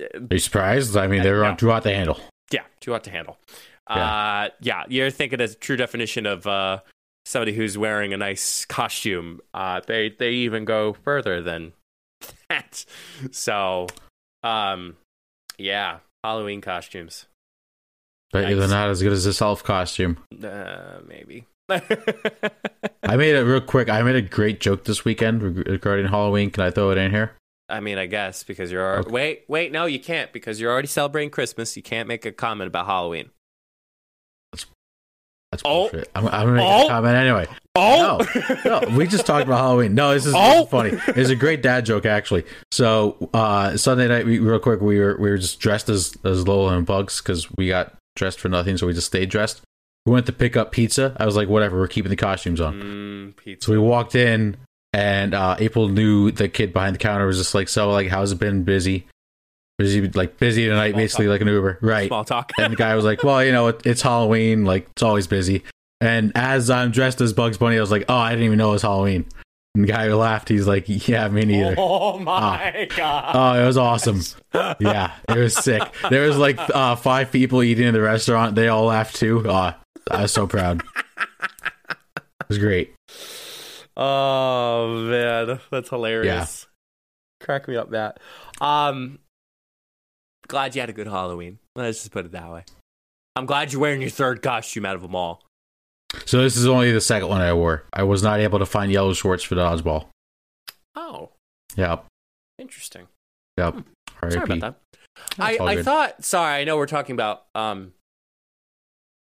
[0.00, 0.96] Are you surprised?
[0.96, 1.48] I mean, they were No.
[1.50, 2.18] on too hot to handle.
[2.52, 3.38] Yeah, too hot to handle.
[3.90, 3.96] Yeah.
[3.96, 6.80] Uh, yeah, you're thinking as a true definition of uh,
[7.24, 9.40] somebody who's wearing a nice costume.
[9.54, 11.72] Uh, they they even go further than
[12.48, 12.84] that.
[13.30, 13.86] So,
[14.42, 14.96] um,
[15.58, 17.26] yeah, Halloween costumes.
[18.30, 18.58] But Nice.
[18.58, 20.18] they're not as good as this elf costume.
[20.44, 21.46] Uh, maybe.
[21.70, 23.88] I made it real quick.
[23.88, 26.50] I made a great joke this weekend regarding Halloween.
[26.50, 27.32] Can I throw it in here?
[27.68, 29.10] I mean, I guess because you're already, Okay.
[29.12, 31.76] wait, wait, no, you can't because you're already celebrating Christmas.
[31.76, 33.30] You can't make a comment about Halloween.
[35.50, 35.88] That's Oh.
[35.88, 36.10] bullshit.
[36.14, 36.84] I'm, I'm gonna make Oh.
[36.84, 37.46] a comment anyway.
[37.74, 38.18] Oh,
[38.64, 39.94] No, we just talked about Halloween.
[39.94, 40.64] No, this is, this Oh.
[40.64, 40.90] is funny.
[41.18, 42.44] It's a great dad joke, actually.
[42.70, 46.46] So uh, Sunday night, we, real quick, we were we were just dressed as as
[46.46, 49.62] Lola and Bugs because we got dressed for nothing, so we just stayed dressed.
[50.04, 51.16] We went to pick up pizza.
[51.18, 52.74] I was like, whatever, we're keeping the costumes on.
[53.34, 53.66] mm, pizza.
[53.66, 54.56] So we walked in,
[54.92, 58.32] and uh, April knew the kid behind the counter was just like, "So, like, how's
[58.32, 58.64] it been?
[58.64, 59.06] Busy?
[59.76, 60.08] Busy?
[60.08, 60.90] Like, busy tonight?
[60.90, 61.32] Small basically, talk.
[61.32, 62.52] like an Uber, right?" Small talk.
[62.58, 64.64] And the guy was like, "Well, you know, it, it's Halloween.
[64.64, 65.64] Like, it's always busy."
[66.00, 68.70] And as I'm dressed as Bugs Bunny, I was like, "Oh, I didn't even know
[68.70, 69.26] it was Halloween."
[69.74, 73.30] And the guy who laughed, he's like, "Yeah, me neither." Oh my god!
[73.34, 74.22] Oh, it was awesome.
[74.80, 75.82] Yeah, it was sick.
[76.08, 78.54] There was like uh, five people eating in the restaurant.
[78.54, 79.44] They all laughed too.
[79.46, 79.74] Oh,
[80.10, 80.82] I was so proud.
[82.16, 82.94] It was great.
[83.98, 86.66] Oh man, that's hilarious.
[87.40, 88.20] Crack me up, Matt.
[88.60, 89.18] Um,
[90.46, 91.58] glad you had a good Halloween.
[91.74, 92.64] Let's just put it that way.
[93.36, 95.42] I'm glad you're wearing your third costume out of them all.
[96.26, 97.84] So this is only the second one I wore.
[97.92, 100.06] I was not able to find yellow shorts for the dodgeball.
[100.96, 101.30] Oh,
[101.76, 102.04] Yep.
[102.58, 103.06] interesting.
[103.56, 103.76] Yep.
[104.20, 104.74] Sorry about that.
[105.38, 106.24] I, I thought.
[106.24, 107.92] Sorry, I know we're talking about um,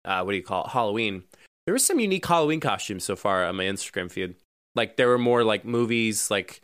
[0.04, 0.70] uh, what do you call it?
[0.70, 1.24] Halloween.
[1.66, 4.34] There was some unique Halloween costumes so far on my Instagram feed.
[4.74, 6.30] Like there were more like movies.
[6.30, 6.60] Like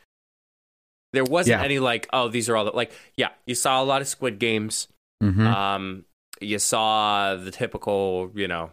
[1.12, 1.64] There wasn't Yeah.
[1.64, 2.92] any like, oh, these are all the like.
[3.16, 4.88] Yeah, you saw a lot of Squid Games.
[5.22, 5.46] Mhm.
[5.46, 6.04] Um,
[6.40, 8.70] you saw the typical, you know,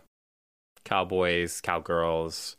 [0.84, 2.58] cowboys, cowgirls.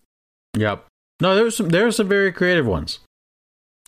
[0.57, 0.87] Yep.
[1.21, 3.01] No, there was some there were some very creative ones.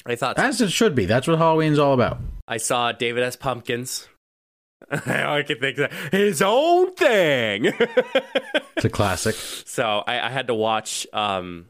[0.05, 1.07] I thought As it should be.
[1.07, 2.19] That's what Halloween's all about.
[2.47, 3.35] I saw David S.
[3.37, 4.09] Pumpkins.
[4.91, 7.73] I could think that his own thing.
[8.77, 9.35] It's a classic.
[9.35, 11.07] so I, I had to watch.
[11.15, 11.69] Um,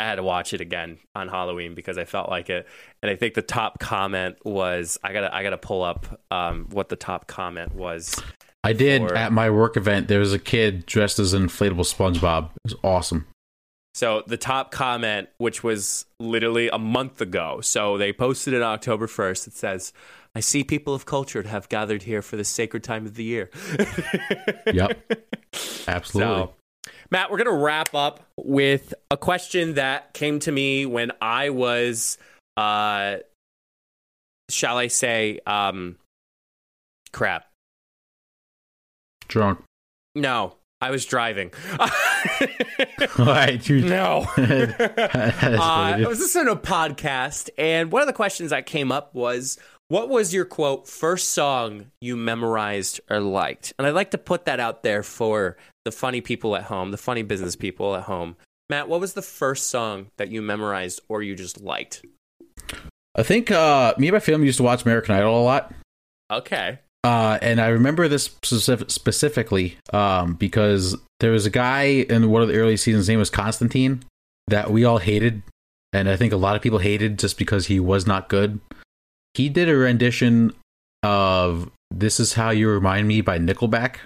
[0.00, 2.66] I had to watch it again on Halloween because I felt like it,
[3.02, 6.88] and I think the top comment was I gotta I gotta pull up um, what
[6.88, 8.20] the top comment was.
[8.64, 10.08] I did Or- at my work event.
[10.08, 12.46] There was a kid dressed as an inflatable SpongeBob.
[12.46, 13.26] It was awesome.
[13.94, 19.06] So the top comment, which was literally a month ago, so they posted it October
[19.06, 19.46] first.
[19.46, 19.92] It says,
[20.34, 23.50] "I see people of culture have gathered here for the sacred time of the year."
[24.72, 25.24] Yep.
[25.88, 26.34] Absolutely.
[26.44, 26.54] So,
[27.10, 31.50] Matt, we're going to wrap up with a question that came to me when I
[31.50, 32.18] was,
[32.56, 33.16] uh,
[34.48, 35.96] shall I say, um,
[37.12, 37.46] crap.
[39.26, 39.64] Drunk.
[40.14, 41.50] No, I was driving.
[43.18, 43.66] Right.
[43.66, 44.26] You, no.
[44.36, 49.14] Uh, I was listening to a podcast, and one of the questions that came up
[49.14, 49.58] was,
[49.90, 54.44] "What was your quote first song you memorized or liked?" And I'd like to put
[54.44, 58.36] that out there for the funny people at home, the funny business people at home.
[58.70, 62.04] Matt, what was the first song that you memorized or you just liked?
[63.16, 65.74] I think uh, me and my family used to watch American Idol a lot.
[66.30, 66.78] Okay.
[67.02, 72.42] Uh, and I remember this specific, specifically um, because there was a guy in one
[72.42, 73.02] of the early seasons.
[73.02, 74.04] His name was Constantine
[74.46, 75.42] that we all hated,
[75.92, 78.60] and I think a lot of people hated just because he was not good.
[79.34, 80.52] He did a rendition
[81.02, 83.96] of "This Is How You Remind Me" by Nickelback.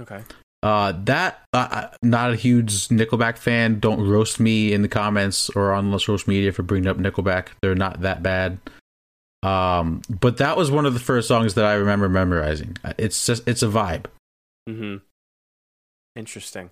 [0.00, 0.22] Okay.
[0.62, 3.80] Uh, that uh, uh, not a huge Nickelback fan.
[3.80, 7.48] Don't roast me in the comments or on social media for bringing up Nickelback.
[7.60, 8.58] They're not that bad.
[9.42, 12.78] Um, but that was one of the first songs that I remember memorizing.
[12.96, 14.06] It's just it's a vibe.
[14.66, 14.96] Mm-hmm.
[16.16, 16.70] Interesting.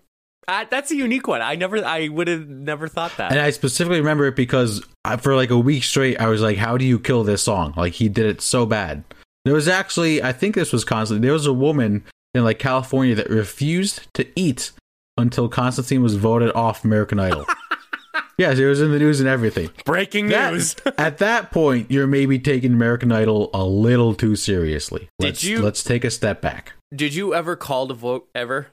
[0.49, 1.41] Uh, that's a unique one.
[1.41, 3.31] I never, I would have never thought that.
[3.31, 6.57] And I specifically remember it because I, for like a week straight, I was like,
[6.59, 9.05] "How do you kill this song?" Like he did it so bad.
[9.45, 11.23] There was actually, I think this was Constantine.
[11.23, 14.73] There was a woman in like California that refused to eat
[15.19, 17.47] until Constantine was voted off American Idol.
[18.39, 19.71] yes, it was in the news and everything.
[19.85, 20.77] Breaking That- news.
[20.99, 25.09] at that point, you're maybe taking American Idol a little too seriously.
[25.19, 26.73] Did Let's, you- Let's take a step back.
[26.95, 28.69] Did you ever call to vote ever?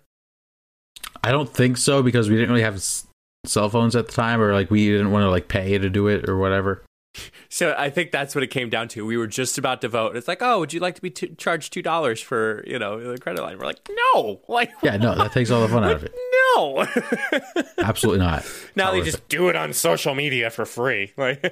[1.23, 3.07] I don't think so because we didn't really have s-
[3.45, 6.07] cell phones at the time, or like we didn't want to like pay to do
[6.07, 6.83] it or whatever.
[7.49, 9.03] So I think that's what it came down to.
[9.03, 10.15] We were just about to vote.
[10.15, 13.11] It's like, oh, would you like to be t- charged two dollars for you know
[13.11, 13.57] the credit line?
[13.57, 16.13] We're like, no, like Yeah, no, that takes all the fun out of it.
[16.55, 16.87] no.
[17.79, 18.45] Absolutely not.
[18.75, 21.11] now Not they just do it on social media for free.
[21.17, 21.43] Like,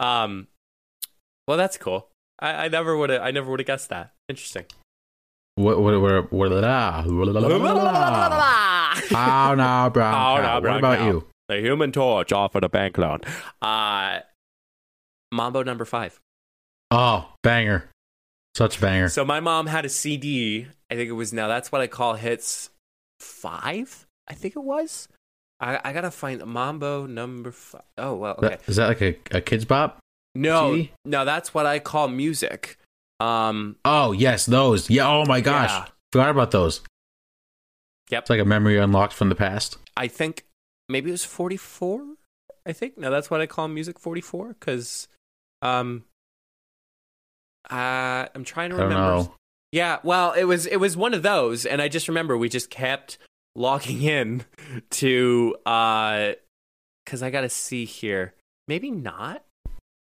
[0.00, 0.48] um,
[1.46, 2.08] well, that's cool.
[2.40, 3.22] I, I never would have.
[3.22, 4.12] I never would have guessed that.
[4.28, 4.64] Interesting.
[5.58, 5.80] What?
[5.80, 6.00] What?
[6.00, 6.32] What?
[6.32, 6.64] What?
[6.64, 7.02] ah,
[9.10, 10.62] Oh no, brown.
[10.62, 11.26] No, what about you?
[11.48, 13.20] The Human Torch offered a bank loan.
[13.60, 14.20] Uh,
[15.32, 16.20] Mambo number five.
[16.90, 17.90] Oh, banger!
[18.54, 19.08] Such banger.
[19.08, 20.68] So my mom had a CD.
[20.90, 21.48] I think it was now.
[21.48, 22.70] That's what I call hits
[23.18, 24.06] five.
[24.28, 25.08] I think it was.
[25.58, 27.82] I, I gotta find Mambo number five.
[27.96, 28.58] Oh well, okay.
[28.68, 29.98] Is that like a, a Kidz Bop?
[30.36, 30.92] No, CD?
[31.04, 32.78] no, that's what I call music.
[33.20, 34.88] Um, Oh yes, those.
[34.90, 35.08] Yeah.
[35.08, 35.86] Oh my gosh, Yeah.
[36.12, 36.80] forgot about those.
[38.10, 38.22] Yep.
[38.22, 39.76] It's like a memory unlocked from the past.
[39.96, 40.44] I think
[40.88, 42.04] maybe it was forty four.
[42.64, 45.08] I think no, that's what I call music forty four because,
[45.62, 46.04] um,
[47.70, 49.28] uh, I'm trying to remember.
[49.72, 52.70] Yeah, well, it was it was one of those, and I just remember we just
[52.70, 53.18] kept
[53.54, 54.44] logging in
[54.90, 56.32] to uh,
[57.04, 58.34] because I got to see here.
[58.66, 59.42] Maybe not.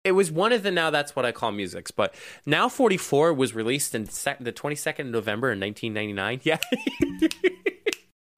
[0.08, 2.16] It was one of the now that's what I call musics, but
[2.46, 6.40] now 44 was released in sec- the 22nd of November in 1999.
[6.44, 6.58] Yeah.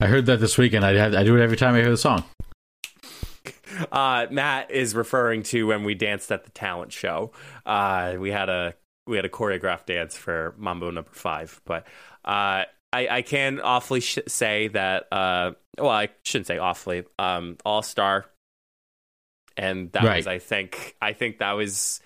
[0.00, 0.84] I heard that this weekend.
[0.84, 2.24] I have, I do it every time I hear the song.
[3.92, 7.30] uh, Matt is referring to when we danced at the talent show.
[7.64, 8.74] Uh, we had a
[9.06, 11.86] we had a choreographed dance for Mambo Number Five, but
[12.24, 15.06] uh, I, I can awfully sh- say that.
[15.12, 17.04] Uh, well, I shouldn't say awfully.
[17.18, 18.26] Um, All Star,
[19.60, 20.16] and that Right.
[20.16, 22.00] was I think I think that was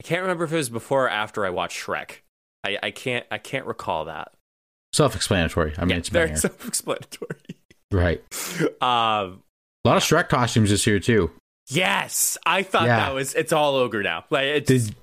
[0.00, 2.20] I can't remember if it was before or after I watched Shrek.
[2.64, 4.32] I, I can't I can't recall that.
[4.92, 5.74] Self-explanatory.
[5.78, 7.36] I mean, Yeah, it's very self-explanatory.
[7.92, 8.22] right.
[8.82, 9.42] um,
[9.84, 11.30] A lot of Shrek costumes this year too.
[11.70, 12.96] yes, I thought Yeah.
[13.06, 14.24] that was it's all ogre now.
[14.30, 14.94] Like Did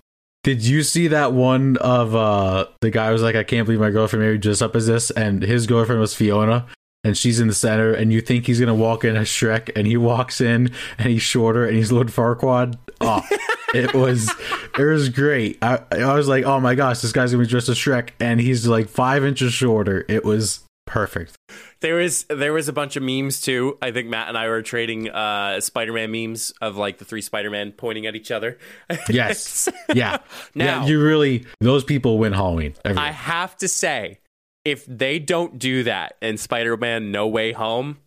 [0.44, 3.90] Did you see that one of uh the guy was like, I can't believe my
[3.92, 6.68] girlfriend made me dress up as this, and his girlfriend was Fiona,
[7.06, 9.88] and she's in the center, and you think he's gonna walk in as Shrek, and
[9.88, 12.78] he walks in, and he's shorter, and he's Lord Farquaad.
[13.00, 13.22] Oh,
[13.74, 14.30] it was
[14.78, 15.58] it was great.
[15.62, 18.41] I, I was like, oh my gosh, this guy's gonna be dressed as Shrek, and
[18.41, 20.04] he's like five inches shorter.
[20.10, 21.36] It was perfect.
[21.82, 23.78] There was there was a bunch of memes too.
[23.82, 27.74] I think Matt and I were trading uh, Spider-Man memes of like the three Spider-Man
[27.74, 28.58] pointing at each other.
[29.10, 30.18] Yes, yeah.
[30.56, 32.74] Now- yeah, you really those people win Halloween.
[32.84, 34.20] every I have to say,
[34.65, 37.99] if they don't do that in Spider-Man No Way Home,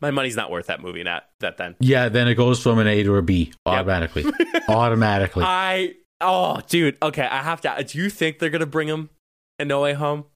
[0.00, 1.02] my money's not worth that movie.
[1.02, 1.74] Not that then.
[1.80, 4.26] yeah, then it goes from an A to a B automatically.
[4.68, 5.44] automatically.
[5.44, 7.82] I oh dude, okay, I have to.
[7.82, 9.10] Do you think they're gonna bring him
[9.58, 10.26] in No Way Home?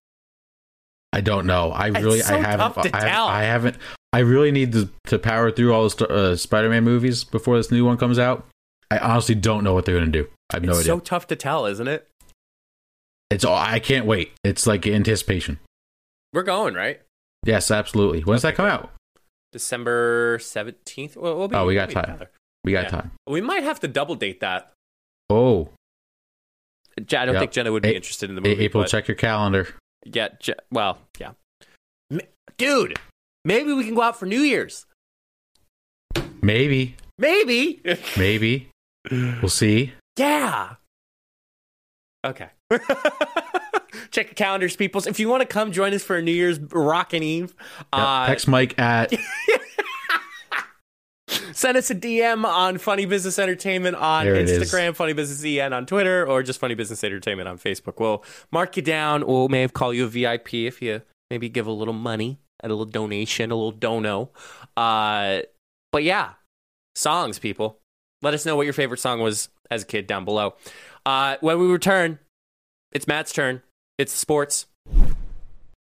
[1.13, 1.71] I don't know.
[1.71, 3.27] I really, so I haven't, tough to I, haven't tell.
[3.29, 3.77] I haven't.
[4.13, 7.85] I really need to, to power through all the uh, Spider-Man movies before this new
[7.85, 8.47] one comes out.
[8.91, 10.29] I honestly don't know what they're gonna do.
[10.51, 10.81] I have no idea.
[10.81, 10.97] it's idea.
[10.97, 12.09] so tough to tell, isn't it?
[13.31, 13.57] It's all.
[13.57, 14.33] I can't wait.
[14.45, 15.59] It's like anticipation.
[16.33, 17.01] We're going right.
[17.45, 18.21] Yes, absolutely.
[18.23, 18.93] When's that Okay, come out?
[19.53, 21.17] December seventeenth.
[21.17, 22.05] Well, we'll be, Oh, we got we'll time.
[22.15, 22.31] together.
[22.65, 22.91] We got Yeah.
[22.91, 23.11] time.
[23.27, 24.73] We might have to double date that.
[25.31, 25.71] Oh,
[26.99, 27.41] I don't Yep.
[27.41, 28.63] think Jenna would be A- interested in the movie.
[28.65, 29.75] April, but check your calendar.
[30.05, 31.33] yeah, Je- well, yeah,
[32.11, 32.21] M-
[32.57, 32.99] dude.
[33.45, 34.87] Maybe we can go out for New Year's.
[36.43, 37.81] Maybe, Maybe.
[38.17, 38.69] maybe
[39.11, 39.93] we'll see.
[40.17, 40.77] yeah.
[42.25, 42.49] Okay.
[44.11, 45.07] check your calendars, peoples.
[45.07, 47.55] If you want to come join us for a New Year's rockin' Eve,
[47.93, 49.13] uh, Text Mike at
[51.53, 54.35] send us a DM on Funny Business Entertainment on There.
[54.35, 58.01] Instagram, Funny Business EN on Twitter, or just Funny Business Entertainment on Facebook.
[58.01, 59.27] We'll mark you down.
[59.27, 62.69] We'll may have call you a VIP if you maybe give a little money, a
[62.69, 64.31] little donation, a little dono.
[64.77, 65.41] Uh,
[65.93, 66.33] but yeah,
[66.95, 67.81] songs, people.
[68.23, 70.55] Let us know what your favorite song was as a kid down below.
[71.05, 72.19] Uh, when we return,
[72.97, 73.61] it's Matt's turn.
[73.99, 74.65] It's sports.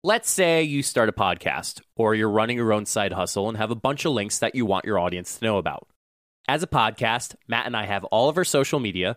[0.04, 3.70] Let's say you start a podcast or you're running your own side hustle and have
[3.70, 5.88] a bunch of links that you want your audience to know about.
[6.46, 9.16] As a podcast, Matt and I have all of our social media,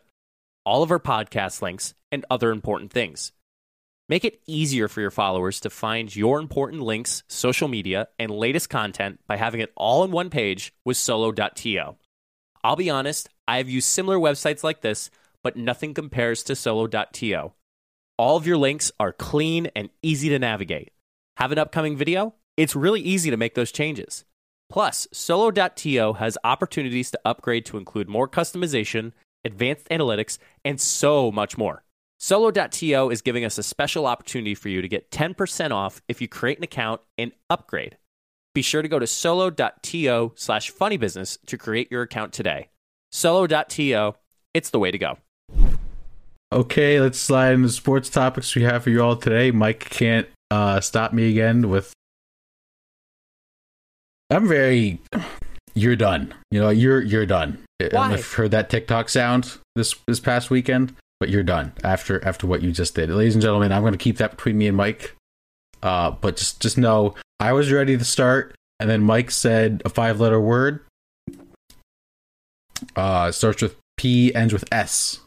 [0.66, 3.34] all of our podcast links, and other important things.
[4.08, 8.70] Make it easier for your followers to find your important links, social media, and latest
[8.70, 11.96] content by having it all in one page with solo.to.
[12.64, 15.10] I'll be honest, I have used similar websites like this,
[15.44, 17.52] but nothing compares to solo.to.
[18.20, 20.92] All of your links are clean and easy to navigate.
[21.38, 22.36] Have an upcoming video?
[22.58, 24.26] It's really easy to make those changes.
[24.70, 29.14] Plus, solo.to has opportunities to upgrade to include more customization,
[29.46, 31.86] advanced analytics, and so much more.
[32.18, 36.28] Solo.to is giving us a special opportunity for you to get 10% off if you
[36.28, 37.98] create an account and upgrade.
[38.54, 42.68] Be sure to go to solo.to slash funnybusiness to create your account today.
[43.14, 44.16] Solo.to,
[44.54, 45.20] it's the way to go.
[46.52, 49.52] Okay, let's slide into sports topics we have for you all today.
[49.52, 51.94] Mike can't uh, stop me again with.
[54.32, 55.00] I'm very.
[55.76, 56.34] You're done.
[56.50, 57.64] You know, you're you're done.
[57.80, 58.14] I don't know Why?
[58.14, 62.48] if you've heard that TikTok sound this this past weekend, but you're done after after
[62.48, 63.72] what you just did, ladies and gentlemen.
[63.72, 65.16] I'm going to keep that between me and Mike.
[65.84, 69.90] Uh, but just just know, I was ready to start, and then Mike said a
[69.90, 70.84] five letter word.
[72.96, 75.20] Uh, starts with P, ends with S.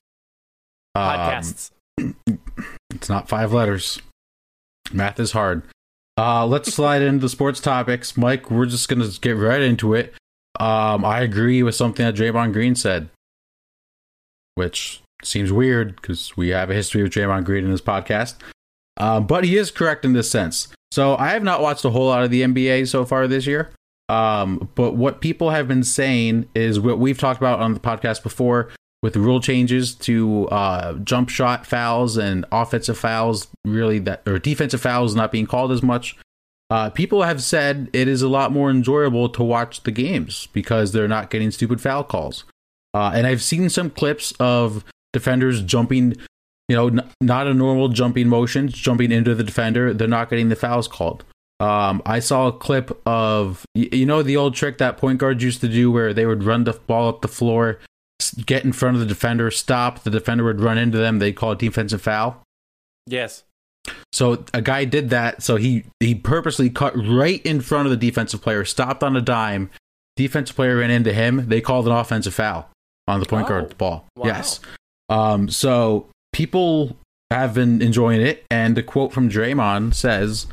[0.94, 1.70] Um, Podcasts.
[2.90, 4.00] it's not five letters.
[4.92, 5.62] Math is hard.
[6.18, 8.16] Uh, let's slide into the sports topics.
[8.16, 10.14] Mike, we're just going to get right into it.
[10.60, 13.08] Um, I agree with something that Draymond Green said,
[14.54, 18.34] which seems weird because we have a history with Draymond Green in this podcast.
[18.98, 20.68] Um, but he is correct in this sense.
[20.90, 23.70] So I have not watched a whole lot of the NBA so far this year.
[24.10, 28.22] Um, but what people have been saying is what we've talked about on the podcast
[28.22, 28.68] before
[29.02, 34.80] with rule changes to uh, jump shot fouls and offensive fouls, really that or defensive
[34.80, 36.16] fouls not being called as much.
[36.70, 40.92] Uh, people have said it is a lot more enjoyable to watch the games because
[40.92, 42.44] they're not getting stupid foul calls.
[42.94, 46.14] Uh, and I've seen some clips of defenders jumping,
[46.68, 49.92] you know, n- not a normal jumping motion, jumping into the defender.
[49.92, 51.24] They're not getting the fouls called.
[51.60, 55.60] Um, I saw a clip of, you know, the old trick that point guards used
[55.60, 57.78] to do where they would run the ball up the floor,
[58.30, 61.18] get in front of the defender, stop, the defender would run into them.
[61.18, 62.42] They'd call it defensive foul.
[63.06, 63.42] Yes.
[64.12, 65.42] So a guy did that.
[65.42, 69.20] So he he purposely cut right in front of the defensive player, stopped on a
[69.20, 69.70] dime.
[70.16, 71.48] Defensive player ran into him.
[71.48, 72.68] They called an offensive foul
[73.08, 74.04] on the point Oh, guard ball.
[74.16, 74.26] wow.
[74.26, 74.60] Yes.
[75.08, 75.48] Um.
[75.48, 76.96] So people
[77.30, 80.46] have been enjoying it, and the quote from Draymond says,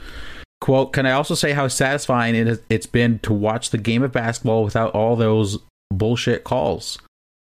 [0.61, 4.01] "Quote: Can I also say how satisfying it has, it's been to watch the game
[4.01, 5.59] of basketball without all those
[5.91, 6.97] bullshit calls?"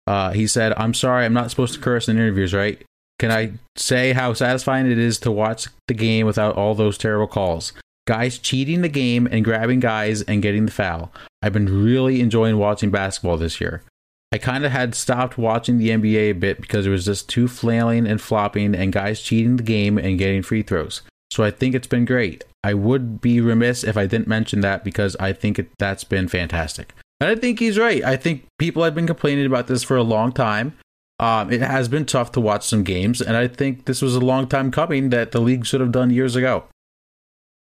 [0.07, 2.81] Uh, he said, "I'm sorry, I'm not supposed to curse in interviews, right?
[3.19, 7.27] Can I say how satisfying it is to watch the game without all those terrible
[7.27, 7.73] calls?
[8.07, 11.11] Guys cheating the game and grabbing guys and getting the foul.
[11.41, 13.83] I've been really enjoying watching basketball this year.
[14.31, 17.47] I kind of had stopped watching the NBA a bit because it was just too
[17.47, 21.01] flailing and flopping and guys cheating the game and getting free throws.
[21.31, 22.43] So I think it's been great.
[22.63, 26.27] I would be remiss if I didn't mention that because I think it, that's been
[26.27, 26.93] fantastic.
[27.19, 28.03] And I think he's right.
[28.03, 30.77] I think people have been complaining about this for a long time.
[31.19, 34.19] Um, it has been tough to watch some games, and I think this was a
[34.19, 36.65] long time coming that the league should have done years ago.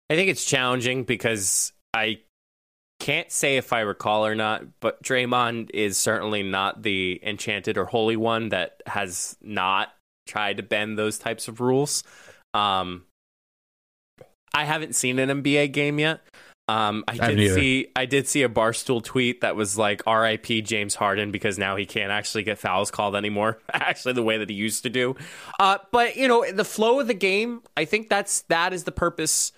[0.09, 2.21] I think it's challenging because I
[2.99, 7.85] can't say if I recall or not, but Draymond is certainly not the enchanted or
[7.85, 9.93] holy one that has not
[10.27, 12.03] tried to bend those types of rules.
[12.55, 13.03] Um,
[14.53, 16.21] I haven't seen an NBA game yet.
[16.69, 20.61] Um, I did see I did see a Barstool tweet that was like R.I.P.
[20.61, 23.59] James Harden because now he can't actually get fouls called anymore.
[23.73, 25.15] actually, the way that he used to do.
[25.59, 27.61] Uh, but you know, the flow of the game.
[27.75, 29.51] I think that's that is the purpose.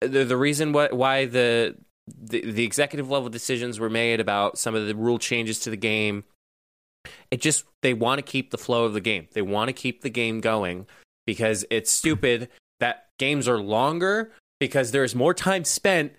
[0.00, 1.76] The the reason what why the
[2.06, 5.76] the, the executive level decisions were made about some of the rule changes to the
[5.76, 6.22] game.
[7.32, 9.26] It just they want to keep the flow of the game.
[9.32, 10.86] They want to keep the game going
[11.26, 16.12] because it's stupid that games are longer because there's more time spent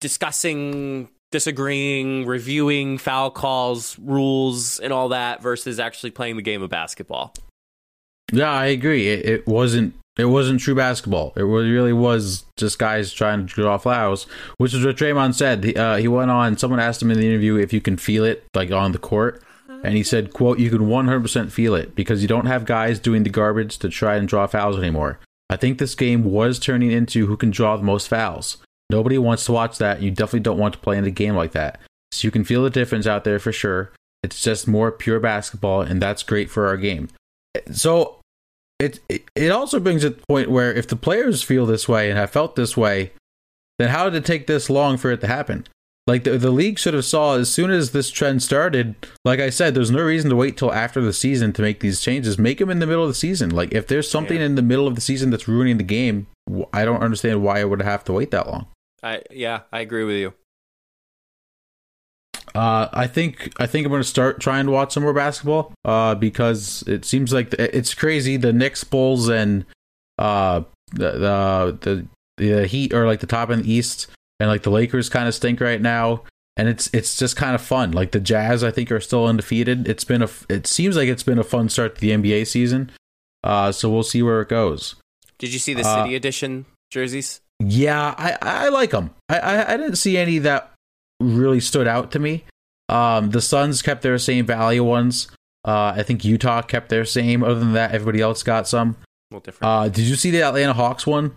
[0.00, 6.70] discussing, disagreeing, reviewing foul calls, rules, and all that versus actually playing the game of
[6.70, 7.34] basketball.
[8.32, 9.08] Yeah, I agree.
[9.08, 11.34] It, it wasn't it wasn't true basketball.
[11.36, 14.26] It really was just guys trying to draw fouls,
[14.56, 15.64] which is what Draymond said.
[15.64, 16.56] He, uh, he went on.
[16.56, 19.42] Someone asked him in the interview if you can feel it, like on the court,
[19.84, 23.22] and he said, "quote You can 100% feel it because you don't have guys doing
[23.22, 25.20] the garbage to try and draw fouls anymore.
[25.48, 28.56] I think this game was turning into who can draw the most fouls.
[28.90, 30.02] Nobody wants to watch that.
[30.02, 31.80] You definitely don't want to play in a game like that.
[32.12, 33.92] So you can feel the difference out there for sure.
[34.22, 37.08] It's just more pure basketball, and that's great for our game.
[37.72, 38.20] So
[38.78, 39.00] it
[39.34, 42.18] it also brings it to the point where if the players feel this way and
[42.18, 43.12] have felt this way,
[43.78, 45.66] then how did it take this long for it to happen?
[46.06, 48.94] Like the, the league should have saw as soon as this trend started.
[49.24, 52.00] Like I said, there's no reason to wait till after the season to make these
[52.00, 52.38] changes.
[52.38, 53.50] Make them in the middle of the season.
[53.50, 54.46] Like if there's something yeah.
[54.46, 56.28] in the middle of the season that's ruining the game,
[56.72, 58.68] I don't understand why I would have to wait that long.
[59.02, 60.34] I yeah, I agree with you.
[62.54, 65.74] Uh, I think I think I'm going to start trying to watch some more basketball
[65.84, 68.38] uh, because it seems like the, it's crazy.
[68.38, 69.66] The Knicks, Bulls, and
[70.18, 72.06] uh, the, the
[72.38, 74.06] the Heat are like the top in the East,
[74.40, 76.22] and like the Lakers kind of stink right now.
[76.56, 77.92] And it's it's just kind of fun.
[77.92, 79.86] Like the Jazz, I think are still undefeated.
[79.86, 82.90] It's been a it seems like it's been a fun start to the NBA season.
[83.44, 84.96] Uh, so we'll see where it goes.
[85.38, 87.42] Did you see the City uh, Edition jerseys?
[87.60, 89.10] Yeah, I I like them.
[89.28, 90.72] I, I I didn't see any that
[91.20, 92.44] really stood out to me.
[92.88, 95.28] Um, the Suns kept their same value ones.
[95.64, 97.42] Uh, I think Utah kept their same.
[97.42, 98.96] Other than that, everybody else got some.
[99.30, 99.68] Well, different.
[99.68, 101.34] Uh, did you see the Atlanta Hawks one?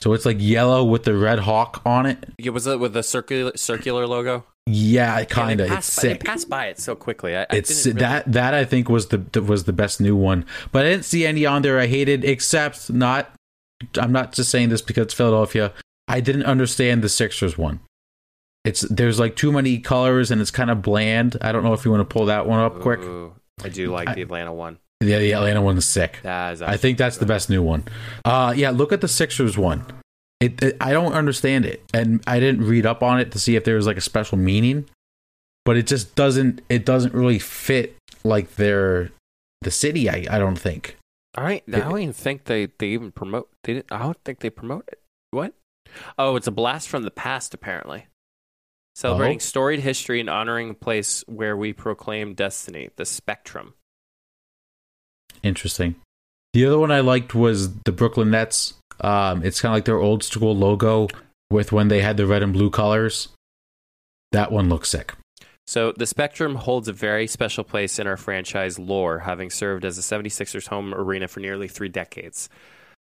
[0.00, 2.32] So it's like yellow with the red hawk on it.
[2.38, 4.44] Yeah, was it with the circular circular logo?
[4.66, 5.68] Yeah, kind of.
[5.68, 6.20] Yeah, it's sick.
[6.20, 7.36] They passed by it so quickly.
[7.36, 8.00] I, it's I really...
[8.00, 11.26] that that I think was the was the best new one, but I didn't see
[11.26, 13.32] any on there I hated, except not.
[13.98, 15.72] I'm not just saying this because it's Philadelphia.
[16.08, 17.80] I didn't understand the Sixers one
[18.64, 21.36] it's there's like too many colors and it's kind of bland.
[21.40, 23.00] I don't know if you want to pull that one up quick.
[23.62, 24.78] I do like I, the Atlanta one.
[25.00, 26.20] Yeah, the Atlanta one is sick.
[26.62, 27.84] I think that's the best new one.
[28.24, 29.84] Uh, yeah, look at the Sixers one.
[30.38, 33.56] It, it, I don't understand it, and I didn't read up on it to see
[33.56, 34.88] if there was like a special meaning.
[35.64, 36.62] But it just doesn't.
[36.68, 39.10] It doesn't really fit like their
[39.62, 40.08] the city.
[40.08, 40.96] I I don't think.
[41.36, 43.48] All right, I don't even think they they even promote.
[43.64, 45.00] They didn't, I don't think they promote it.
[45.30, 45.54] What?
[46.18, 48.06] Oh, it's a blast from the past, apparently.
[48.94, 49.40] Celebrating oh.
[49.40, 53.74] storied history and honoring a place where we proclaim destiny, the Spectrum.
[55.42, 55.96] Interesting.
[56.52, 58.74] The other one I liked was the Brooklyn Nets.
[59.00, 61.08] Um, it's kind of like their old school logo
[61.50, 63.28] with when they had the red and blue colors.
[64.32, 65.14] That one looks sick.
[65.66, 69.96] So, the Spectrum holds a very special place in our franchise lore, having served as
[69.96, 72.48] the 76ers home arena for nearly three decades.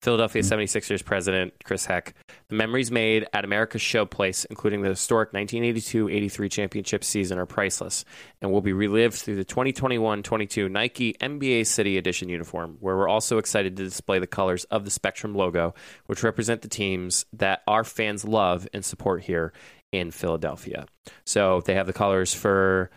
[0.02, 0.62] Philadelphia mm-hmm.
[0.62, 2.14] 76ers president Chris Heck.
[2.48, 8.06] The memories made at America's Showplace, including the historic 1982-83 championship season, are priceless
[8.42, 13.38] and will be relived through the 2021-22 Nike NBA City Edition uniform, where we're also
[13.38, 15.74] excited to display the colors of the Spectrum logo,
[16.06, 19.52] which represent the teams that our fans love and support here
[19.92, 20.86] in Philadelphia.
[21.26, 22.90] So they have the colors for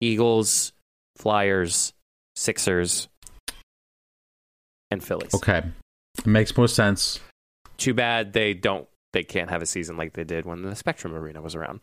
[0.00, 0.72] Eagles,
[1.16, 1.92] Flyers,
[2.36, 3.08] Sixers,
[4.90, 5.34] and Phillies.
[5.34, 5.62] Okay.
[6.18, 7.20] It makes more sense.
[7.76, 8.88] Too bad they don't.
[9.12, 11.80] They can't have a season like they did when the Spectrum Arena was around.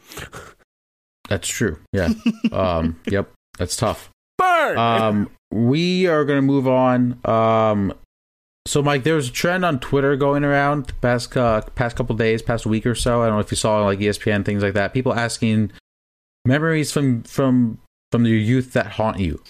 [1.29, 1.79] That's true.
[1.91, 2.09] Yeah.
[2.51, 2.99] um.
[3.07, 3.31] Yep.
[3.57, 4.09] That's tough.
[4.37, 4.77] Burn.
[4.77, 5.29] Um.
[5.51, 7.19] We are going to move on.
[7.25, 7.93] Um.
[8.67, 12.65] So, Mike, there's a trend on Twitter going around past uh, past couple days, past
[12.65, 13.21] week or so.
[13.21, 14.93] I don't know if you saw like ESPN things like that.
[14.93, 15.71] People asking
[16.45, 17.77] memories from from
[18.11, 19.41] from your youth that haunt you.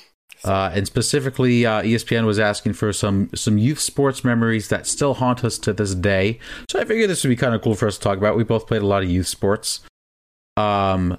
[0.44, 5.16] Uh, and specifically, uh, ESPN was asking for some some youth sports memories that still
[5.16, 6.40] haunt us to this day.
[6.70, 8.36] So I figured this would be kind of cool for us to talk about.
[8.36, 9.80] We both played a lot of youth sports.
[10.58, 11.18] Um,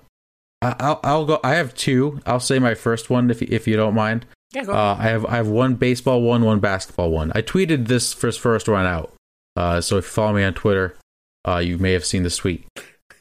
[0.62, 1.40] I, I'll, I'll go.
[1.42, 2.20] I have two.
[2.26, 4.26] I'll say my first one if if you don't mind.
[4.52, 7.32] Yeah, Uh, I have I have one baseball one, one basketball one.
[7.34, 9.12] I tweeted this first first one out.
[9.56, 10.96] Uh, so if you follow me on Twitter,
[11.46, 12.66] uh, you may have seen this tweet.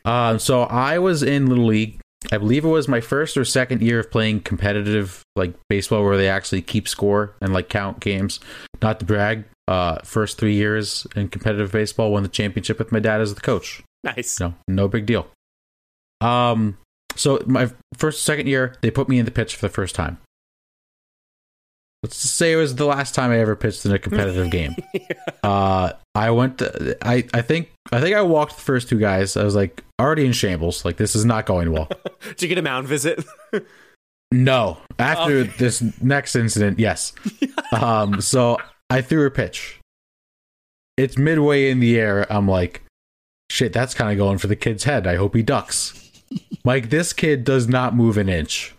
[0.03, 1.99] Um, so I was in little league.
[2.31, 6.17] I believe it was my first or second year of playing competitive like baseball, where
[6.17, 8.39] they actually keep score and like count games.
[8.81, 9.45] Not to brag.
[9.67, 13.41] Uh, first three years in competitive baseball, won the championship with my dad as the
[13.41, 13.81] coach.
[14.03, 14.39] nice.
[14.39, 15.27] No, no big deal.
[16.21, 16.77] Um,
[17.15, 20.17] so my first second year, they put me in the pitch for the first time.
[22.05, 24.75] Let's just say it was the last time I ever pitched in a competitive game.
[25.43, 26.57] Uh, I went.
[26.59, 29.37] To, I I think I think I walked the first two guys.
[29.37, 30.83] I was like already in shambles.
[30.83, 31.87] Like this is not going well.
[32.29, 33.23] Did you get a mound visit?
[34.31, 34.77] No.
[34.97, 35.51] After Okay.
[35.59, 37.13] this next incident, yes.
[37.71, 38.57] um, so
[38.89, 39.79] I threw a pitch.
[40.97, 42.25] It's midway in the air.
[42.33, 42.81] I'm like,
[43.51, 45.05] shit, that's kind of going for the kid's head.
[45.07, 46.11] I hope he ducks.
[46.65, 48.73] Mike, this kid does not move an inch.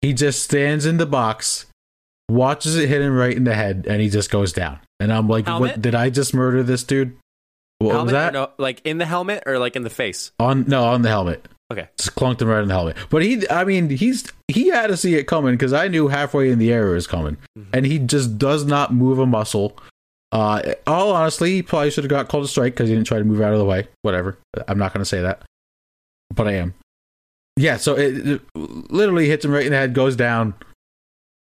[0.00, 1.66] He just stands in the box,
[2.30, 4.78] watches it hit him right in the head, and he just goes down.
[4.98, 5.70] And I'm like, Helmet?
[5.72, 5.82] what?
[5.82, 7.16] Did I just murder this dude?
[7.78, 8.32] What helmet was that?
[8.34, 10.32] No, like in the helmet or like in the face?
[10.38, 11.48] On no, on the helmet.
[11.72, 11.88] Okay.
[11.98, 12.96] Just clunked him right in the helmet.
[13.10, 16.50] But he, I mean, he's he had to see it coming because I knew halfway
[16.50, 17.66] in the air it was coming, Mhm.
[17.72, 19.78] and he just does not move a muscle.
[20.32, 23.18] Uh, all honestly, he probably should have got called a strike because he didn't try
[23.18, 23.88] to move out of the way.
[24.02, 24.36] Whatever.
[24.68, 25.42] I'm not going to say that,
[26.34, 26.74] but I am.
[27.56, 27.78] Yeah.
[27.78, 30.54] So it, it literally hits him right in the head, goes down.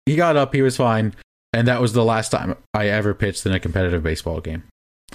[0.06, 0.54] He got up.
[0.54, 1.16] He was fine,
[1.54, 4.64] and that was the last time I ever pitched in a competitive baseball game.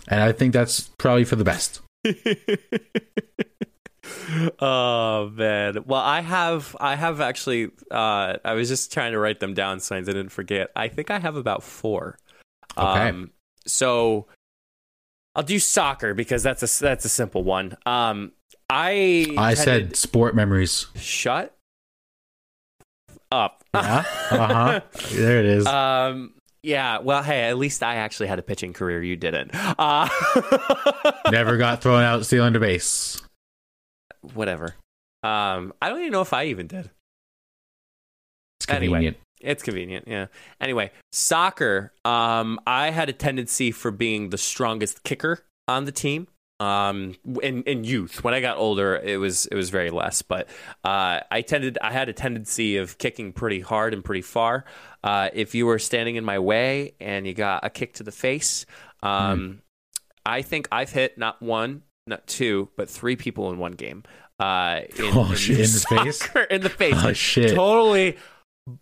[0.08, 1.80] And I think that's probably for the best.
[4.60, 5.84] oh man.
[5.86, 9.80] Well, I have I have actually uh I was just trying to write them down
[9.80, 10.70] so I didn't forget.
[10.74, 12.18] I think I have about 4.
[12.76, 13.08] Okay.
[13.08, 13.30] Um
[13.66, 14.26] so
[15.34, 17.76] I'll do soccer because that's a that's a simple one.
[17.86, 18.32] Um
[18.68, 20.86] I I said sport memories.
[20.96, 21.56] shut
[23.32, 23.62] up.
[23.74, 24.04] Yeah.
[24.30, 24.80] Uh huh.
[25.12, 25.66] there it is.
[25.66, 29.02] Um yeah, well, hey, at least I actually had a pitching career.
[29.02, 29.50] You didn't.
[29.54, 30.06] Uh,
[31.30, 33.18] Never got thrown out stealing the base.
[34.34, 34.74] whatever.
[35.22, 36.90] Um, I don't even know if I even did.
[38.60, 38.90] It's Anyway.
[38.92, 39.16] convenient.
[39.40, 40.26] It's convenient, yeah.
[40.60, 41.94] Anyway, soccer.
[42.04, 46.28] Um, I had a tendency for being the strongest kicker on the team.
[46.60, 50.20] Um, in in youth, when I got older, it was it was very less.
[50.20, 50.46] But
[50.84, 54.66] uh, I tended, I had a tendency of kicking pretty hard and pretty far.
[55.02, 58.12] Uh, if you were standing in my way and you got a kick to the
[58.12, 58.66] face,
[59.02, 59.62] um,
[60.26, 64.02] I think I've hit not one, not two, but three people in one game.
[64.38, 66.28] Uh, in, Oh, shit, in the face?
[66.50, 66.94] In the face.
[66.96, 67.54] Oh shit!
[67.54, 68.18] Totally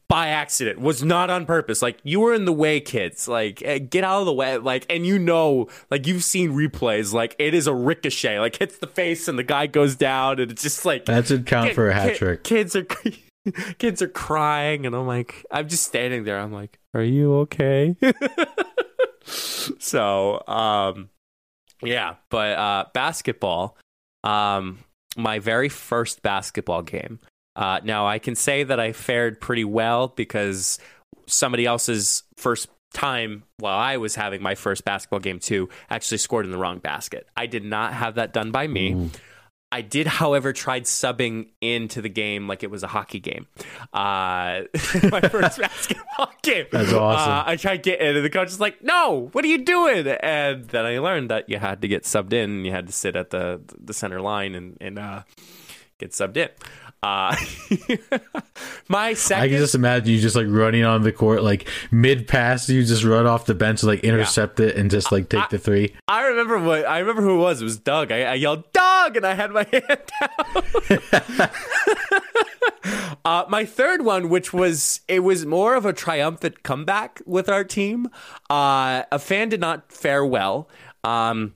[0.09, 0.80] by accident.
[0.80, 1.82] Was not on purpose.
[1.82, 3.28] Like you were in the way, kids.
[3.28, 4.57] Like eh, get out of the way.
[4.59, 7.12] Like and you know, like you've seen replays.
[7.12, 8.39] Like it is a ricochet.
[8.41, 11.47] Like hits the face and the guy goes down, and it's just like That should
[11.47, 12.45] count kid- for a hat kid- trick.
[12.45, 12.86] Kids are
[13.78, 16.39] kids are crying, and I'm like, I'm just standing there.
[16.39, 17.97] I'm like, are you okay?
[19.24, 21.11] so, um,
[21.82, 23.76] yeah, but uh, basketball,
[24.24, 24.78] um,
[25.16, 27.18] my very first basketball game.
[27.59, 30.79] Uh, now I can say that I fared pretty well because
[31.27, 36.47] somebody else's first time while I was having my first basketball game too actually scored
[36.47, 37.27] in the wrong basket.
[37.37, 38.93] I did not have that done by me.
[38.93, 39.11] Ooh.
[39.71, 43.47] I did, however, tried subbing into the game like it was a hockey game.
[43.93, 44.63] Uh,
[45.11, 46.67] my first basketball game.
[46.73, 47.33] That's awesome.
[47.33, 50.07] Uh, I tried getting in, and the coach was like, "No, what are you doing?"
[50.07, 52.51] And then I learned that you had to get subbed in.
[52.51, 55.23] And you had to sit at the the center line and and uh,
[55.99, 56.49] get subbed in.
[57.03, 57.36] Uh,
[58.88, 59.42] my second.
[59.44, 62.84] I can just imagine you just like running on the court, like mid pass, you
[62.84, 65.94] just run off the bench, like intercept it, and just like take the three.
[66.09, 67.61] I remember what I remember who it was.
[67.61, 68.11] It was Doug.
[68.11, 70.03] I, I yelled Doug, and I had my hand
[70.90, 71.51] down.
[73.24, 77.62] uh, my third one, which was it was more of a triumphant comeback with our
[77.62, 78.09] team.
[78.51, 80.68] Uh, a fan did not fare well.
[81.05, 81.55] Um,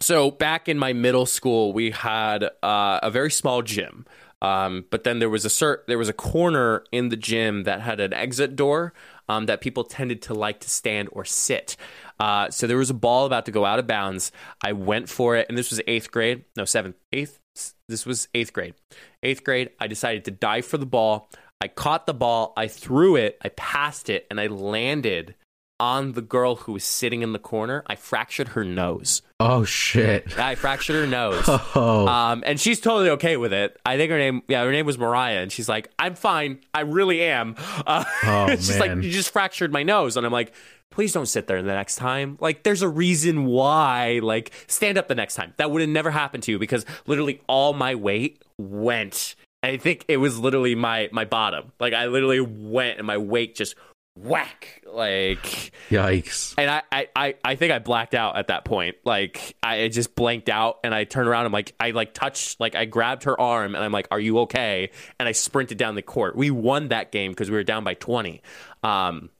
[0.00, 4.06] so back in my middle school, we had uh, a very small gym.
[4.42, 7.80] Um, but then there was a cert, there was a corner in the gym that
[7.80, 8.92] had an exit door
[9.28, 11.76] um, that people tended to like to stand or sit.
[12.20, 14.32] Uh, so there was a ball about to go out of bounds.
[14.62, 17.40] I went for it, and this was eighth grade, no seventh, eighth.
[17.88, 18.74] This was eighth grade.
[19.22, 21.30] Eighth grade, I decided to dive for the ball.
[21.60, 25.34] I caught the ball, I threw it, I passed it, and I landed
[25.78, 27.82] on the girl who was sitting in the corner.
[27.86, 29.22] I fractured her nose.
[29.38, 30.38] Oh shit.
[30.38, 31.44] I fractured her nose.
[31.74, 32.06] Oh.
[32.06, 33.78] Um, and she's totally okay with it.
[33.84, 36.60] I think her name, yeah, her name was Mariah, and she's like, "I'm fine.
[36.72, 37.54] I really am."
[37.86, 40.52] Uh, Oh, she's like, "You just fractured my nose," and I'm like,
[40.90, 42.38] "Please don't sit there the next time.
[42.40, 44.20] Like, there's a reason why.
[44.22, 45.52] Like, stand up the next time.
[45.58, 49.34] That would have never happened to you because literally all my weight went.
[49.62, 51.72] I think it was literally my my bottom.
[51.78, 53.74] Like, I literally went, and my weight just
[54.16, 54.82] whack.
[54.86, 56.54] Like, Yikes.
[56.56, 58.96] and I, I, I, I think I blacked out at that point.
[59.04, 61.46] Like I just blanked out and I turned around.
[61.46, 64.40] I'm like, I like touched, like I grabbed her arm and I'm like, are you
[64.40, 64.90] okay?
[65.20, 66.36] And I sprinted down the court.
[66.36, 68.42] We won that game because we were down by 20.
[68.82, 69.30] Um,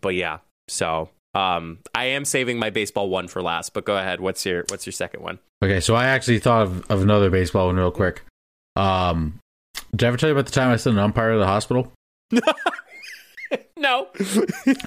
[0.00, 0.38] but yeah,
[0.68, 3.72] so um, I am saving my baseball one for last.
[3.72, 4.20] But go ahead.
[4.20, 5.38] What's your What's your second one?
[5.62, 8.22] Okay, so I actually thought of, of another baseball one real quick.
[8.76, 9.40] Um,
[9.94, 11.92] did I ever tell you about the time I sent an umpire to the hospital?
[13.78, 14.08] no.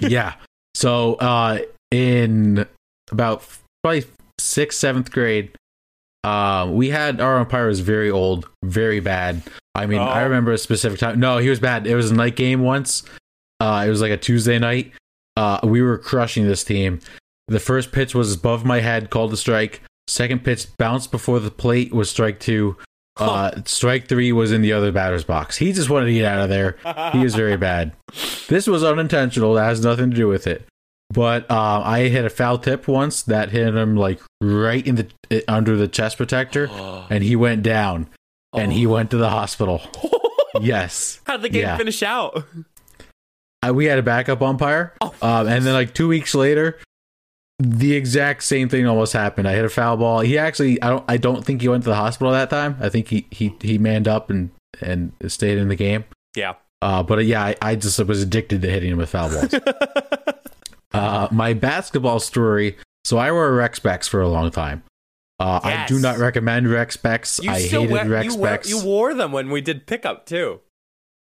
[0.01, 0.36] yeah.
[0.76, 1.60] So uh,
[1.91, 2.66] in
[3.12, 3.43] about
[3.84, 4.05] probably
[4.39, 5.51] sixth, seventh grade,
[6.24, 9.41] uh, we had our umpire was very old, very bad.
[9.76, 10.24] I mean, I Oh.
[10.26, 11.20] remember a specific time.
[11.20, 11.86] No, he was bad.
[11.88, 13.03] It was a night game once.
[13.60, 14.91] Uh, it was like a Tuesday night.
[15.36, 16.99] Uh, we were crushing this team.
[17.47, 19.82] The first pitch was above my head, called a strike.
[20.08, 22.76] Second pitch bounced before the plate was strike two.
[23.20, 25.57] Uh, strike three was in the other batter's box.
[25.57, 26.78] He just wanted to get out of there.
[27.13, 27.93] He is very bad.
[28.47, 29.53] This was unintentional.
[29.55, 30.65] That has nothing to do with it.
[31.09, 35.07] But um, I hit a foul tip once that hit him like right in the
[35.32, 36.70] uh, under the chest protector,
[37.09, 38.07] and he went down,
[38.53, 39.82] and he went to the hospital.
[40.61, 41.78] yes, How did the game Yeah.
[41.78, 42.43] finish out?
[43.63, 45.13] I, we had a backup umpire, Oh.
[45.22, 46.78] um, and then like two weeks later,
[47.60, 49.47] the exact same thing almost happened.
[49.47, 50.20] I hit a foul ball.
[50.20, 52.78] He actually, I don't, I don't think he went to the hospital that time.
[52.80, 54.51] I think he he he manned up and
[54.82, 56.05] and stayed in the game.
[56.36, 56.53] Yeah.
[56.82, 59.53] Uh, but uh, yeah, I, I just was addicted to hitting him with foul balls.
[60.93, 62.78] uh, my basketball story.
[63.03, 64.84] So I wore rec specs for a long time.
[65.39, 67.39] Uh, I do not recommend rec specs.
[67.41, 70.26] You I still hated wear, rec you, wear, you wore them when we did pickup
[70.26, 70.62] too.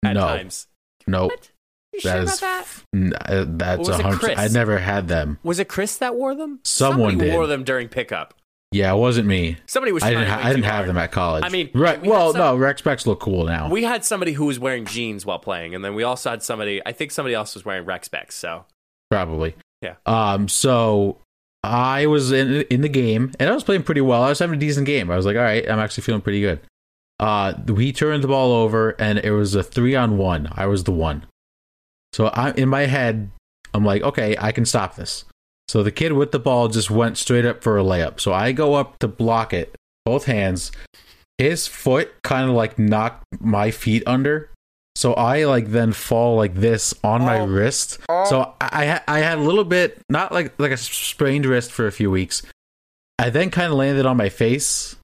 [0.05, 0.69] At no, times.
[1.07, 1.51] no, What?
[1.97, 2.61] You that sure is about that?
[2.63, 4.39] f- n- uh, that's was a hundred.
[4.39, 5.39] I never had them.
[5.43, 6.61] Was it Chris that wore them?
[6.65, 7.35] Someone Somebody did.
[7.37, 8.35] wore them during pickup.
[8.73, 9.57] Yeah, it wasn't me.
[9.67, 10.03] Somebody was.
[10.03, 10.27] I didn't.
[10.29, 11.45] Ha- I didn't too have them at college.
[11.45, 12.01] I mean, right?
[12.03, 13.69] we Well, some- no, rec specs look cool now.
[13.71, 16.83] We had somebody who was wearing jeans while playing, and then we also had somebody.
[16.85, 18.35] I think somebody else was wearing rec specs.
[18.35, 18.65] So
[19.11, 19.55] probably.
[19.83, 19.95] Yeah.
[20.05, 20.49] Um.
[20.49, 21.19] So
[21.63, 24.23] I was in in the game, and I was playing pretty well.
[24.23, 25.11] I was having a decent game.
[25.11, 26.61] I was like, all right, I'm actually feeling pretty good.
[27.19, 30.49] Uh, we turned the ball over, and it was a three on one.
[30.53, 31.25] I was the one.
[32.13, 33.31] So I, in my head,
[33.75, 35.25] I'm like, okay, I can stop this.
[35.69, 38.21] So the kid with the ball just went straight up for a layup.
[38.21, 40.71] So I go up to block it, both hands.
[41.39, 44.51] His foot kind of like knocked my feet under.
[44.95, 47.47] So I like then fall like this on my Oh.
[47.47, 47.99] wrist.
[48.09, 48.25] Oh.
[48.25, 51.87] So I I I had a little bit not like like a sprained wrist for
[51.87, 52.43] a few weeks.
[53.19, 54.97] I then kind of landed on my face,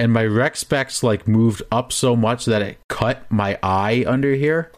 [0.00, 4.34] and my rec specs like moved up so much that it cut my eye under
[4.34, 4.72] here.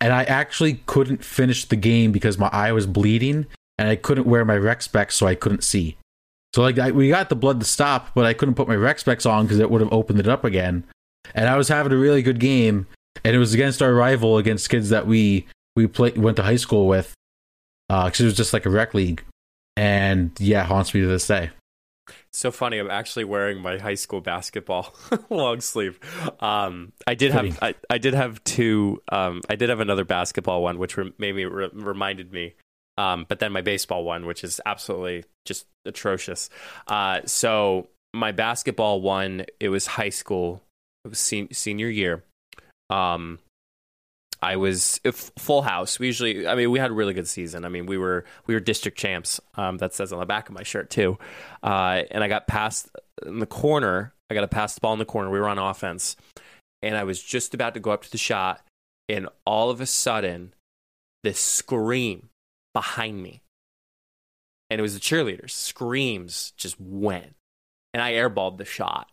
[0.00, 3.46] And I actually couldn't finish the game because my eye was bleeding,
[3.78, 5.96] and I couldn't wear my rec specs, so I couldn't see.
[6.54, 8.98] So like I, we got the blood to stop, but I couldn't put my rec
[8.98, 10.84] specs on because it would have opened it up again.
[11.34, 12.86] And I was having a really good game,
[13.24, 16.56] and it was against our rival, against kids that we we play went to high
[16.56, 17.14] school with,
[17.90, 19.24] uh, because it was just like a rec league.
[19.76, 21.50] And yeah, haunts me to this day.
[22.36, 22.78] So funny.
[22.78, 24.94] I'm actually wearing my high school basketball
[25.30, 25.98] long sleeve.
[26.40, 27.58] Um, I did have.
[27.62, 29.02] I, I did have two.
[29.10, 32.54] Um, I did have another basketball one, which re- maybe re- reminded me.
[32.98, 36.50] Um, but then my baseball one, which is absolutely just atrocious.
[36.86, 40.62] Uh, so my basketball one, it was high school.
[41.04, 42.22] It was sen- senior year.
[42.90, 43.38] Um,
[44.42, 45.00] I was
[45.38, 45.98] full house.
[45.98, 47.64] We usually, I mean, we had a really good season.
[47.64, 49.40] I mean, we were we were district champs.
[49.54, 51.18] Um, that says on the back of my shirt too.
[51.62, 52.88] Uh, and I got past
[53.24, 54.12] in the corner.
[54.30, 55.30] I got to pass the ball in the corner.
[55.30, 56.16] We were on offense,
[56.82, 58.60] and I was just about to go up to the shot,
[59.08, 60.52] and all of a sudden,
[61.22, 62.28] this scream
[62.74, 63.42] behind me,
[64.68, 65.50] and it was the cheerleaders.
[65.50, 67.36] Screams just went,
[67.94, 69.10] and I airballed the shot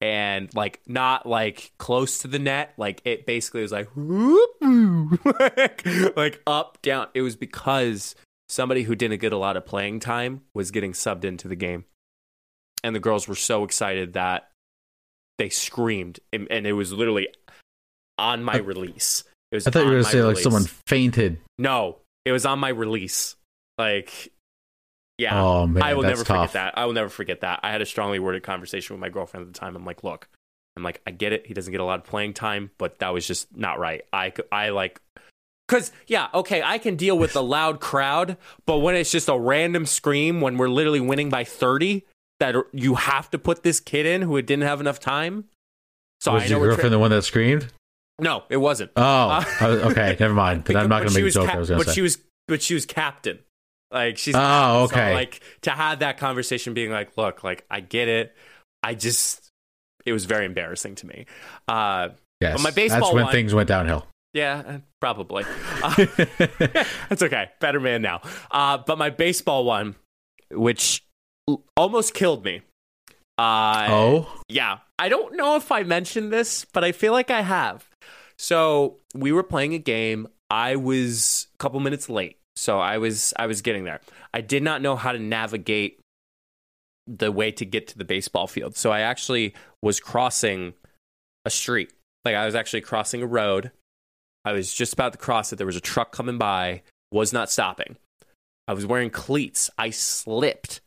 [0.00, 5.86] and like not like close to the net like it basically was like whoop, like,
[6.16, 8.14] like up down it was because
[8.48, 11.84] somebody who didn't get a lot of playing time was getting subbed into the game
[12.84, 14.50] and the girls were so excited that
[15.38, 17.28] they screamed and, and it was literally
[18.18, 20.64] on my I- release it was I thought you were gonna my say like someone
[20.86, 21.38] fainted.
[21.58, 23.36] no it was on my release
[23.78, 24.32] like
[25.16, 26.50] yeah Oh man, I will never tough.
[26.50, 26.78] forget that.
[26.78, 27.60] I will never forget that.
[27.62, 29.76] I had a strongly worded conversation with my girlfriend at the time.
[29.76, 30.28] I'm like, look,
[30.76, 31.46] I'm like, I get it.
[31.46, 34.02] He doesn't get a lot of playing time, but that was just not right.
[34.12, 35.00] I, I like
[35.68, 39.38] Because, yeah, okay, I can deal with the loud crowd, but when it's just a
[39.38, 42.06] random scream when we're literally winning by 30,
[42.38, 45.44] that you have to put this kid in who didn't have enough time.
[46.20, 47.66] So Was I know your we're girlfriend tra- the one that screamed?
[48.18, 48.90] No, it wasn't.
[48.96, 50.64] Oh, uh, was- okay, never mind.
[50.64, 51.46] Then I'm not going to make a joke.
[51.46, 52.18] cap- I was gonna but to she was,
[52.48, 53.38] but she was captain.
[53.90, 54.34] Like she's.
[54.34, 54.88] Oh, captain.
[54.88, 55.14] So, okay.
[55.14, 58.36] like to have that conversation, being like, "Look, like I get it.
[58.82, 59.49] I just."
[60.06, 61.26] It was very embarrassing to me.
[61.68, 64.06] Uh, Yes, my baseball That's when one- things went downhill.
[64.32, 65.44] yeah, uh, probably.
[65.82, 65.94] Uh,
[67.08, 67.50] that's okay.
[67.60, 68.20] Better man now.
[68.50, 69.94] Uh, but my baseball one,
[70.50, 71.04] which
[71.48, 72.62] l- almost killed me.
[73.38, 74.78] Uh, oh, yeah.
[74.98, 77.88] I don't know if I mentioned this, but I feel like I have.
[78.38, 80.26] So we were playing a game.
[80.50, 82.38] I was a couple minutes late.
[82.56, 84.00] So I was I was getting there.
[84.34, 85.99] I did not know how to navigate
[87.18, 88.76] the way to get to the baseball field.
[88.76, 90.74] So I actually was crossing
[91.44, 91.92] a street.
[92.24, 93.70] Like I was actually crossing a road.
[94.44, 95.56] I was just about to cross it.
[95.56, 96.82] There was a truck coming by,
[97.12, 97.96] was not stopping.
[98.68, 99.70] I was wearing cleats.
[99.76, 100.80] I slipped.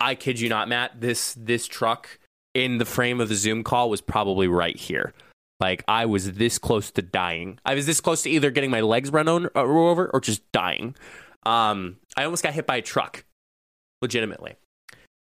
[0.00, 1.00] I kid you not, Matt.
[1.00, 2.18] This this truck
[2.54, 5.12] in the frame of the Zoom call was probably right here.
[5.60, 7.58] Like I was this close to dying.
[7.64, 10.50] I was this close to either getting my legs run on, uh, over or just
[10.50, 10.96] dying.
[11.44, 13.24] Um, I almost got hit by a truck,
[14.00, 14.56] legitimately.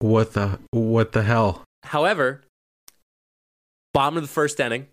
[0.00, 1.64] What the what the hell?
[1.84, 2.42] However,
[3.94, 4.88] bottom of the first inning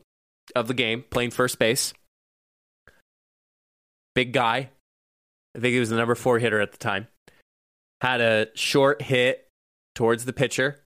[0.55, 1.93] of the game, playing first base.
[4.13, 4.69] Big guy.
[5.55, 7.07] I think he was the number four hitter at the time.
[8.01, 9.47] Had a short hit
[9.95, 10.83] towards the pitcher.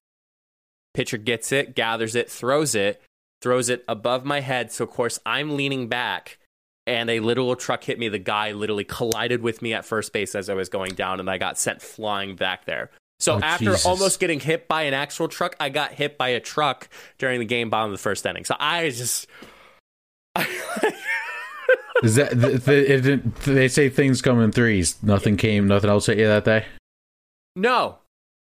[0.93, 3.01] Pitcher gets it, gathers it, throws it,
[3.41, 4.71] throws it above my head.
[4.71, 6.37] So, of course, I'm leaning back,
[6.85, 8.09] and a literal truck hit me.
[8.09, 11.29] The guy literally collided with me at first base as I was going down, and
[11.29, 12.91] I got sent flying back there.
[13.21, 13.85] So, Oh, after Jesus.
[13.85, 17.45] almost getting hit by an actual truck, I got hit by a truck during the
[17.45, 18.45] game bottom of the first inning.
[18.45, 19.27] So, I just.
[22.03, 24.95] Is that th- th- it didn't, they say things come in threes?
[25.03, 25.67] Nothing came.
[25.67, 26.65] Nothing else hit you that day.
[27.55, 27.99] No.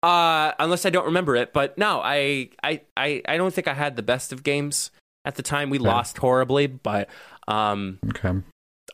[0.01, 3.73] Uh, unless I don't remember it, but no, I, I, I, I don't think I
[3.75, 4.89] had the best of games
[5.23, 5.69] at the time.
[5.69, 5.87] We Okay.
[5.87, 7.09] lost horribly, but
[7.47, 8.33] um, Okay,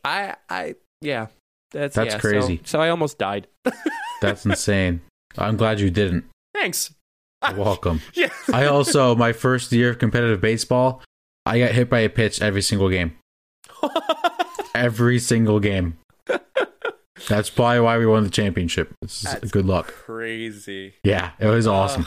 [0.04, 1.28] I, I, yeah,
[1.72, 2.62] that's That's yeah, so- crazy.
[2.66, 3.48] So, I almost died.
[4.22, 5.02] that's insane.
[5.38, 6.26] I'm glad you didn't.
[6.54, 6.94] Thanks.
[7.48, 8.02] You're welcome.
[8.14, 8.30] Yeah.
[8.52, 11.02] I also my first year of competitive baseball,
[11.46, 13.18] I got hit by a pitch every single game.
[14.76, 15.98] Every single game.
[17.28, 18.94] That's probably why we won the championship.
[19.02, 19.88] This is That's good luck.
[19.88, 20.94] Crazy.
[21.04, 22.06] Yeah, it was awesome.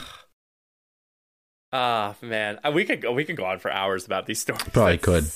[1.71, 3.11] Ah, man, Uh, we could go.
[3.11, 4.63] We could go on for hours about these stories.
[4.71, 5.25] Probably could.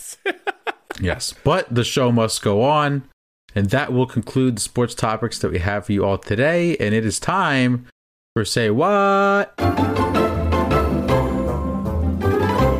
[1.00, 3.04] Yes, but the show must go on,
[3.56, 6.76] and that will conclude the sports topics that we have for you all today.
[6.78, 7.88] And it is time
[8.36, 9.54] for say what.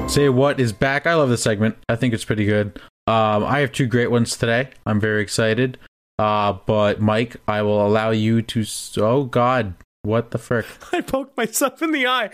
[0.10, 1.06] Say what is back.
[1.06, 1.78] I love this segment.
[1.90, 2.80] I think it's pretty good.
[3.08, 4.70] Um, I have two great ones today.
[4.86, 5.78] I'm very excited.
[6.18, 8.62] Uh, but Mike, I will allow you to.
[8.62, 10.66] s- Oh God, what the frick?
[10.94, 12.30] I poked myself in the eye.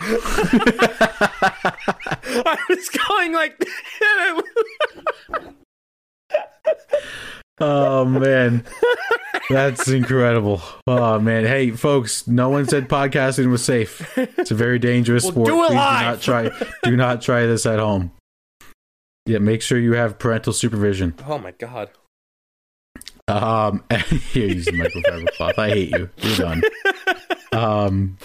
[2.46, 3.62] I was going like.
[7.60, 8.64] Oh man,
[9.48, 10.60] that's incredible.
[10.86, 14.16] Oh man, hey folks, no one said podcasting was safe.
[14.18, 15.46] It's a very dangerous Well, sport.
[15.48, 16.00] do it Please live.
[16.00, 16.50] do not try.
[16.82, 18.10] Do not try this at home.
[19.26, 21.14] Yeah, make sure you have parental supervision.
[21.26, 21.90] oh my god.
[23.28, 23.84] Um,
[24.32, 25.58] here, use the microfiber cloth.
[25.58, 26.10] I hate you.
[26.18, 26.62] You're done.
[27.52, 28.18] Um,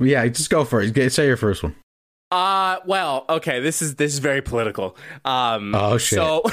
[0.00, 1.12] yeah, just go for it.
[1.12, 1.76] Say your first one.
[2.30, 3.60] Uh well, okay.
[3.60, 4.96] This is this is very political.
[5.24, 6.16] Um, Oh, shit.
[6.18, 6.42] So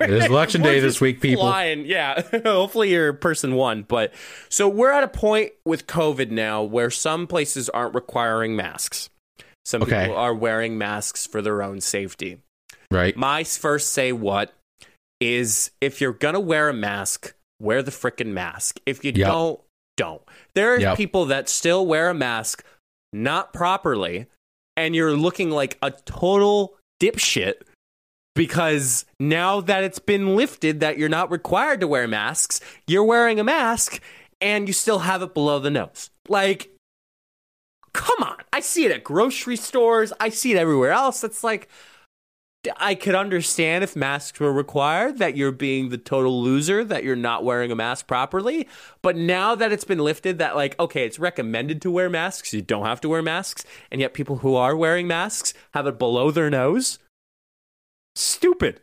[0.00, 1.42] It is election day this week, people.
[1.44, 1.84] flying.
[1.84, 3.82] Yeah, hopefully you're person one.
[3.82, 4.12] But
[4.48, 9.10] so we're at a point with COVID now where some places aren't requiring masks.
[9.66, 10.02] Some Okay.
[10.06, 12.38] people are wearing masks for their own safety.
[12.90, 13.16] Right.
[13.16, 14.52] My first say what
[15.20, 18.80] is if you're gonna wear a mask, wear the frickin' mask.
[18.86, 19.28] If you Yep.
[19.28, 19.60] don't,
[19.96, 20.22] don't.
[20.54, 20.96] There are Yep.
[20.96, 22.64] people that still wear a mask
[23.12, 24.26] not properly,
[24.76, 27.54] and you're looking like a total dipshit
[28.34, 33.40] because now that it's been lifted that you're not required to wear masks, you're wearing
[33.40, 34.00] a mask
[34.40, 36.10] and you still have it below the nose.
[36.28, 36.70] Like,
[37.92, 38.36] come on.
[38.52, 41.24] I see it at grocery stores, I see it everywhere else.
[41.24, 41.68] It's like,
[42.76, 47.16] I could understand if masks were required, that you're being the total loser, that you're
[47.16, 48.68] not wearing a mask properly.
[49.00, 52.60] But now that it's been lifted, that, like, okay, it's recommended to wear masks, you
[52.60, 53.64] don't have to wear masks.
[53.90, 56.98] And yet people who are wearing masks have it below their nose.
[58.14, 58.80] Stupid.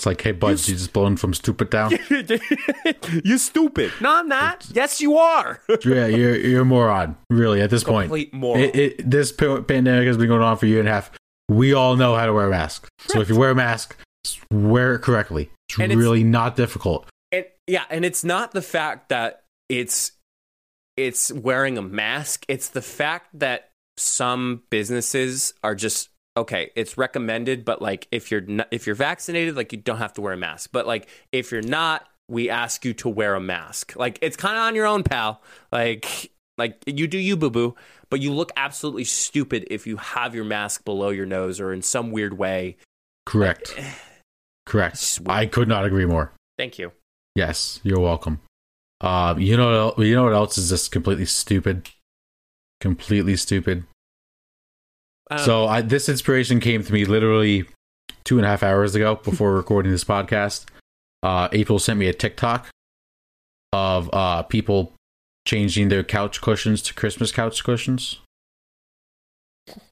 [0.00, 1.92] It's like, hey, bud, You you, just blowing from stupid down.
[3.24, 3.92] you stupid.
[4.00, 4.66] No, I'm not.
[4.72, 5.60] Yes, you are.
[5.84, 7.16] yeah, you're you're a moron.
[7.30, 8.06] Really, at this point.
[8.06, 8.62] Complete moron.
[8.62, 11.12] It, it, this pa- pandemic has been going on for a year and a half.
[11.52, 12.88] We all know how to wear a mask.
[13.08, 13.96] So if you wear a mask,
[14.50, 15.50] wear it correctly.
[15.68, 17.06] It's And it's- really not difficult.
[17.30, 20.12] And yeah, and it's not the fact that it's
[20.96, 22.44] it's wearing a mask.
[22.48, 26.70] It's the fact that some businesses are just okay.
[26.76, 30.20] It's recommended, but like if you're not, if you're vaccinated, like you don't have to
[30.20, 30.70] wear a mask.
[30.72, 33.94] But like if you're not, we ask you to wear a mask.
[33.96, 35.42] Like it's kind of on your own, pal.
[35.70, 37.74] Like like you do you, boo boo.
[38.12, 41.80] But you look absolutely stupid if you have your mask below your nose or in
[41.80, 42.76] some weird way.
[43.24, 43.74] Correct.
[44.66, 44.98] Correct.
[44.98, 45.30] Sweet.
[45.30, 46.30] I could not agree more.
[46.58, 46.92] Thank you.
[47.34, 48.40] Yes, you're welcome.
[49.00, 51.88] Um, you know, you know what else is just completely stupid?
[52.82, 53.84] Completely stupid.
[55.30, 57.64] Um, So I, this inspiration came to me literally
[58.24, 60.66] two and a half hours ago before recording this podcast.
[61.22, 62.68] Uh, April sent me a TikTok
[63.72, 64.92] of uh, people
[65.46, 68.18] changing their couch cushions to Christmas couch cushions.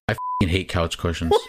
[0.09, 1.35] I fing hate couch cushions.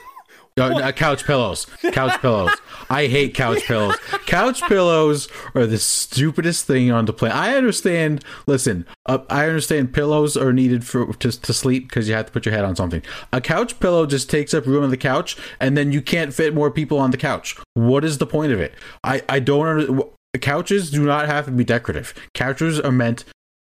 [0.59, 1.65] Uh, uh, couch pillows.
[1.93, 2.51] Couch pillows.
[2.89, 3.95] I hate couch pillows.
[4.25, 7.37] Couch pillows are the stupidest thing on the planet.
[7.37, 8.25] I understand.
[8.47, 12.31] Listen, uh, I understand pillows are needed for to, to sleep because you have to
[12.33, 13.01] put your head on something.
[13.31, 16.53] A couch pillow just takes up room on the couch, and then you can't fit
[16.53, 17.57] more people on the couch.
[17.73, 18.73] What is the point of it?
[19.05, 19.67] I I don't.
[19.67, 20.03] Under,
[20.41, 22.13] couches do not have to be decorative.
[22.33, 23.23] Couches are meant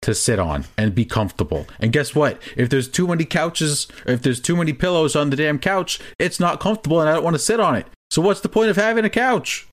[0.01, 1.67] to sit on and be comfortable.
[1.79, 2.41] And guess what?
[2.55, 6.39] If there's too many couches, if there's too many pillows on the damn couch, it's
[6.39, 7.87] not comfortable and I don't want to sit on it.
[8.09, 9.67] So what's the point of having a couch?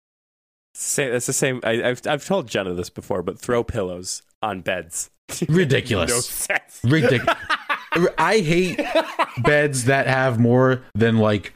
[0.75, 1.61] Say, that's the same.
[1.65, 5.11] I, I've I've told Jenna this before, but throw pillows on beds.
[5.49, 6.11] Ridiculous.
[6.11, 6.81] no sense.
[6.85, 7.35] Ridiculous.
[8.19, 8.81] I hate
[9.39, 11.55] beds that have more than like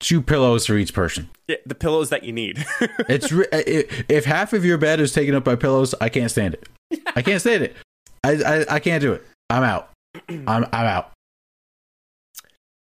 [0.00, 1.30] two pillows for each person.
[1.48, 2.64] Yeah, the pillows that you need.
[3.08, 6.68] It's if half of your bed is taken up by pillows, I can't stand it.
[7.16, 7.76] I can't stand it.
[8.24, 9.24] I I, I can't do it.
[9.50, 9.90] I'm out.
[10.28, 11.12] I'm I'm out.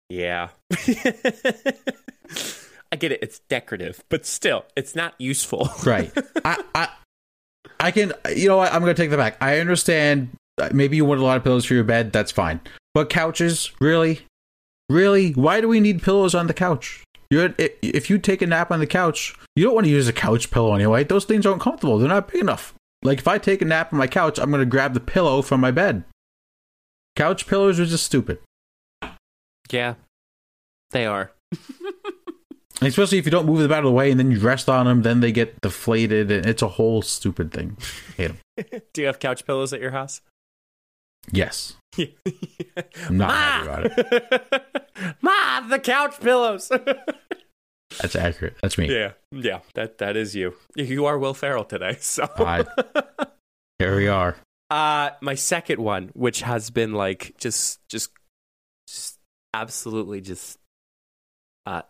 [0.10, 0.50] yeah.
[2.90, 3.20] I get it.
[3.22, 5.70] It's decorative, but still, it's not useful.
[5.86, 6.10] Right.
[6.46, 6.88] I, I,
[7.82, 8.14] I can.
[8.34, 8.72] You know what?
[8.74, 9.36] I'm going to take that back.
[9.42, 10.30] I understand.
[10.58, 12.14] uh, Maybe you want a lot of pillows for your bed.
[12.14, 12.62] That's fine.
[12.94, 14.22] But couches, really,
[14.90, 17.04] really, why do we need pillows on the couch?
[17.30, 20.14] You're, if you take a nap on the couch, you don't want to use a
[20.14, 21.04] couch pillow anyway.
[21.04, 21.98] Those things aren't comfortable.
[22.00, 22.74] They're not big enough.
[23.08, 25.42] Like if I take a nap on my couch, I'm going to grab the pillow
[25.42, 26.04] from my bed.
[27.16, 28.40] Couch pillows are just stupid.
[29.72, 29.96] yeah,
[30.92, 31.32] they are.
[32.82, 34.86] Especially if you don't move them out of the way and then you rest on
[34.86, 37.78] them, then they get deflated, and it's a whole stupid thing.
[38.18, 38.38] Hate 'em.
[38.94, 40.22] Do you have couch pillows at your house?
[41.32, 41.76] Yes.
[41.98, 42.08] I'm
[43.08, 44.64] I'm not happy about it.
[45.22, 46.70] Ma, the couch pillows.
[48.02, 48.56] That's accurate.
[48.62, 48.92] That's me.
[48.94, 50.54] yeah, yeah, that that is you.
[50.76, 51.98] You are Will Ferrell today.
[52.02, 52.66] So, I,
[53.80, 54.36] here we are.
[54.70, 58.12] uh, my second one, which has been like just, just,
[58.88, 59.18] just
[59.54, 60.58] absolutely just,
[61.66, 61.82] uh,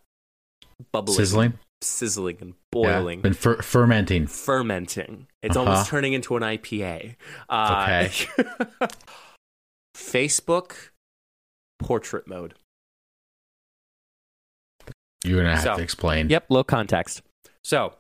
[0.92, 1.54] bubbling, Sizzling.
[1.82, 2.56] sizzling, and Yeah.
[2.72, 3.22] boiling.
[3.22, 4.28] Been fer- fermenting.
[4.28, 5.28] fermenting.
[5.42, 5.70] It's Uh-huh.
[5.70, 7.16] almost turning into an IPA.
[7.50, 8.88] Uh, Okay.
[9.96, 10.90] Facebook
[11.80, 12.54] portrait mode.
[15.28, 16.30] You're gonna have So, to explain.
[16.30, 17.22] Yep, low context.
[17.64, 17.94] So,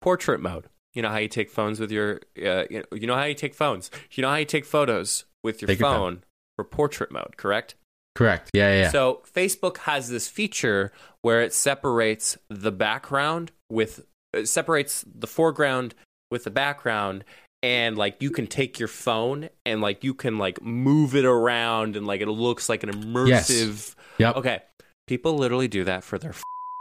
[0.00, 0.66] portrait mode.
[0.94, 3.34] You know how you take phones with your, uh, you, know, you know how you
[3.34, 3.90] take phones.
[4.12, 6.24] You know how you take photos with your Take your phone
[6.56, 7.74] for portrait mode, correct?
[8.16, 8.50] Correct.
[8.54, 8.88] Yeah, yeah.
[8.88, 15.94] So Facebook has this feature where it separates the background with it separates the foreground
[16.30, 17.24] with the background
[17.62, 21.96] and like you can take your phone and like you can like move it around
[21.96, 23.96] and like it looks like an immersive yes.
[24.18, 24.36] yep.
[24.36, 24.62] Okay.
[25.06, 26.34] People literally do that for their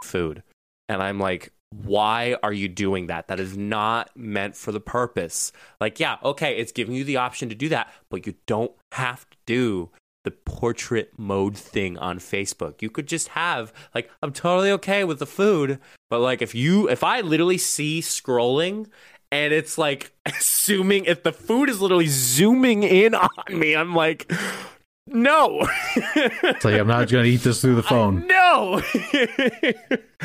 [0.04, 0.44] food.
[0.88, 3.28] And I'm like, why are you doing that?
[3.28, 5.52] That is not meant for the purpose.
[5.82, 9.30] Like, yeah, okay, it's giving you the option to do that, but you don't have
[9.30, 9.90] to do
[10.24, 12.82] the portrait mode thing on Facebook.
[12.82, 15.80] You could just have, like, I'm totally okay with the food,
[16.10, 18.88] but like, if you, if I literally see scrolling
[19.32, 24.32] and it's like zooming, if the food is literally zooming in on me, I'm like,
[25.08, 25.68] no.
[25.96, 28.28] It's like I'm not gonna eat this through the phone.
[28.28, 28.82] No.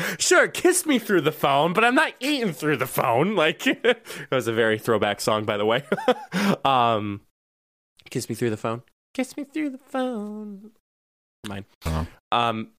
[0.19, 3.35] sure, kiss me through the phone, but I'm not eating through the phone.
[3.35, 5.83] Like that was a very throwback song, by the way.
[6.65, 7.21] um,
[8.09, 8.81] kiss me through the phone.
[9.13, 10.71] Kiss me through the phone.
[11.47, 11.65] Mine.
[11.85, 12.05] Uh-huh.
[12.31, 12.69] Um,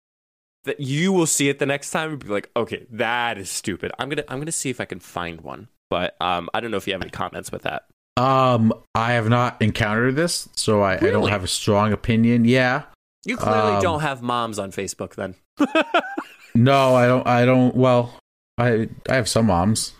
[0.64, 3.92] that you will see it the next time and be like, okay, that is stupid.
[3.98, 6.76] I'm gonna I'm gonna see if I can find one, but um, I don't know
[6.76, 7.86] if you have any comments with that.
[8.22, 12.44] Um, I have not encountered this, so I, I don't have a strong opinion.
[12.44, 12.82] Yeah.
[13.24, 15.34] You clearly Um, don't have moms on Facebook, then.
[16.54, 17.26] No, I don't.
[17.26, 17.74] I don't.
[17.74, 18.14] Well,
[18.58, 19.94] I I have some moms,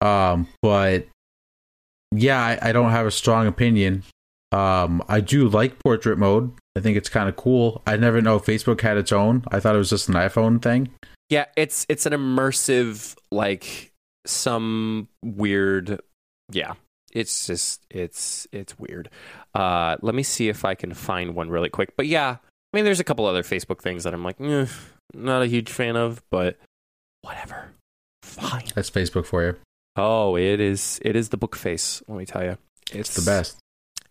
[0.00, 1.08] um, but
[2.14, 4.04] yeah, I, I don't have a strong opinion.
[4.52, 6.52] Um, I do like portrait mode.
[6.76, 7.82] I think it's kind of cool.
[7.88, 9.42] I never know Facebook had its own.
[9.50, 10.90] I thought it was just an iPhone thing.
[11.28, 13.90] Yeah, it's it's an immersive like
[14.26, 16.00] some weird
[16.52, 16.74] yeah.
[17.10, 19.10] It's just it's it's weird.
[19.54, 21.96] Uh let me see if I can find one really quick.
[21.96, 24.66] But yeah, I mean there's a couple other Facebook things that I'm like, eh,
[25.14, 26.58] not a huge fan of, but
[27.22, 27.72] whatever.
[28.22, 28.66] Fine.
[28.74, 29.56] That's Facebook for you.
[29.96, 32.56] Oh, it is it is the book face, let me tell you.
[32.92, 33.58] It's the best.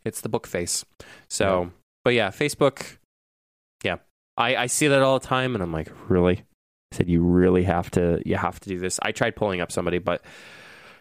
[0.06, 0.86] It's the book face.
[1.30, 1.72] So,
[2.04, 2.98] but yeah, Facebook
[3.84, 3.98] yeah.
[4.38, 6.44] I I see that all the time and I'm like, really?
[6.92, 9.00] I said you really have to you have to do this.
[9.02, 10.24] I tried pulling up somebody but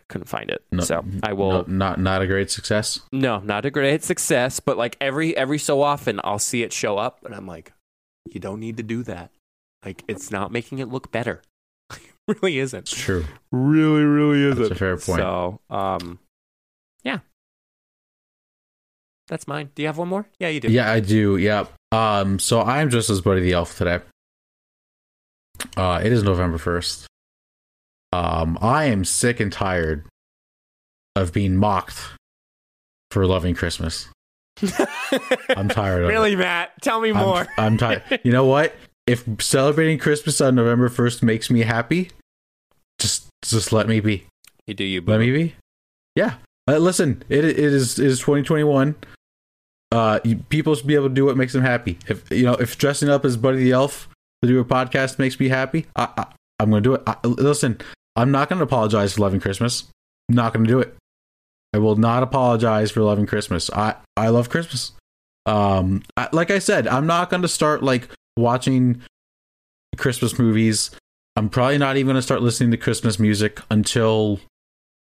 [0.09, 0.63] couldn't find it.
[0.73, 3.01] No, so, I will no, not not a great success.
[3.13, 6.99] no, not a great success, but like every every so often I'll see it show
[6.99, 7.73] up and I'm like,
[8.31, 9.31] you don't need to do that.
[9.85, 11.43] Like it's not making it look better.
[11.91, 12.81] it really isn't.
[12.81, 13.25] It's true.
[13.53, 14.59] Really, really isn't.
[14.59, 15.21] That's a fair point.
[15.21, 16.19] So, um,
[17.05, 17.19] yeah,
[19.29, 19.71] that's mine.
[19.75, 20.27] Do you have one more?
[20.39, 20.69] Yeah, you do.
[20.69, 21.37] Yeah, I do.
[21.37, 21.67] Yeah.
[21.93, 22.39] Um.
[22.39, 24.01] So I'm just as Buddy the Elf today.
[25.77, 27.08] Uh, it is November first.
[28.13, 30.07] Um, I am sick and tired
[31.15, 32.01] of being mocked
[33.11, 34.09] for loving Christmas.
[35.51, 36.73] I'm tired of really, Matt.
[36.81, 37.47] Tell me more.
[37.57, 38.03] I'm, I'm tired.
[38.25, 38.75] You know what?
[39.07, 42.11] If celebrating Christmas on November first makes me happy,
[42.99, 44.27] just just let me be.
[44.67, 45.01] you do you.
[45.01, 45.55] Let me be.
[46.15, 46.35] Yeah.
[46.67, 48.97] Uh, listen, it it is it is 2021.
[49.91, 51.99] Uh, you, people should be able to do what makes them happy.
[52.09, 54.09] If you know, if dressing up as Buddy the Elf
[54.43, 56.27] to do a podcast makes me happy, I, I
[56.61, 57.03] I'm going to do it.
[57.07, 57.79] I, listen,
[58.19, 59.85] I'm not going to apologize for loving Christmas.
[60.29, 60.95] I'm not going to do it.
[61.73, 63.71] I will not apologize for loving Christmas.
[63.71, 64.93] I I love Christmas.
[65.47, 69.01] Um, I, like I said, I'm not going to start like watching
[69.97, 70.91] Christmas movies.
[71.37, 74.41] I'm probably not even going to start listening to Christmas music until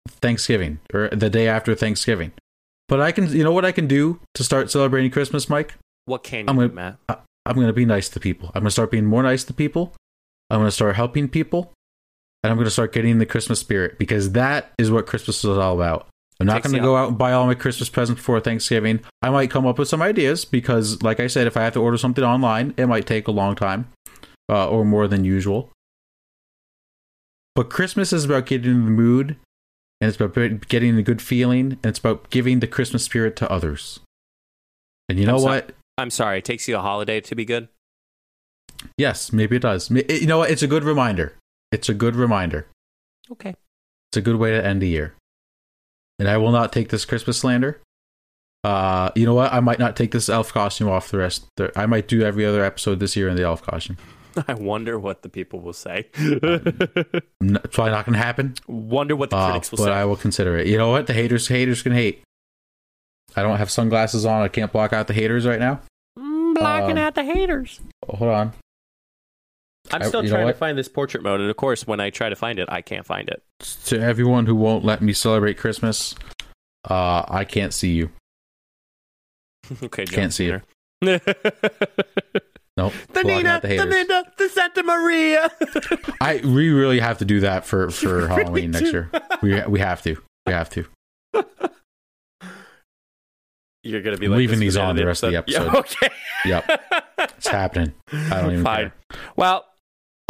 [0.08, 2.32] Thanksgiving or the day after Thanksgiving.
[2.88, 5.74] But I can, you know what I can do to start celebrating Christmas, Mike?
[6.04, 6.96] What can you I'm do, gonna- Matt?
[7.08, 8.48] I, I'm going to be nice to people.
[8.54, 9.94] I'm going to start being more nice to people.
[10.50, 11.72] I'm going to start helping people.
[12.42, 15.50] And I'm going to start getting the Christmas spirit because that is what Christmas is
[15.58, 16.08] all about.
[16.40, 19.00] I'm not going to go out and buy all my Christmas presents before Thanksgiving.
[19.22, 21.80] I might come up with some ideas because, like I said, if I have to
[21.80, 23.88] order something online, it might take a long time
[24.50, 25.70] uh, or more than usual.
[27.54, 29.36] But Christmas is about getting in the mood
[30.00, 30.34] and it's about
[30.68, 34.00] getting a good feeling and it's about giving the Christmas spirit to others.
[35.08, 35.60] And you know I'm sorry.
[35.60, 35.74] what?
[35.98, 36.38] I'm sorry.
[36.38, 37.68] It takes you a holiday to be good.
[38.98, 39.90] Yes, maybe it does.
[39.92, 40.50] It- You know what?
[40.50, 41.34] It's a good reminder.
[41.72, 42.66] It's a good reminder.
[43.30, 43.54] Okay.
[44.10, 45.14] It's a good way to end the year.
[46.18, 47.80] And I will not take this Christmas slander.
[48.62, 49.52] Uh, you know what?
[49.52, 51.46] I might not take this elf costume off the rest.
[51.56, 53.96] The, I might do every other episode this year in the elf costume.
[54.48, 56.06] I wonder what the people will say.
[56.16, 56.40] N-
[57.40, 59.90] It's probably not going to happen, wonder what the uh, critics will but say.
[59.90, 60.66] But I will consider it.
[60.68, 61.06] You know what?
[61.06, 62.22] The haters, haters can hate.
[63.34, 64.42] I don't have sunglasses on.
[64.42, 65.80] I can't block out the haters right now.
[66.18, 67.80] Mm, blocking um, out the haters.
[68.08, 68.52] Hold on.
[69.90, 72.10] I'm still you know trying to find this portrait mode, and of course, when I
[72.10, 73.42] try to find it, I can't find it.
[73.86, 76.14] To everyone who won't let me celebrate Christmas,
[76.88, 78.10] uh, I can't see you.
[79.82, 80.62] okay, John Can't see it.
[81.02, 81.20] Cena.
[82.74, 82.94] Nope.
[83.12, 84.24] the Nina, the the.
[84.38, 85.50] The Santa Maria.
[86.22, 89.10] I we really have to do that for for Really Halloween next year.
[89.42, 90.16] We we have to.
[90.46, 90.86] We have to.
[93.84, 95.74] You're gonna be like Leaving these on the rest of the Yeah, episode.
[95.74, 96.08] okay.
[96.46, 96.82] Yep.
[97.36, 97.92] It's happening.
[98.10, 98.76] I don't even Fine.
[98.76, 98.94] care.
[99.36, 99.66] Well,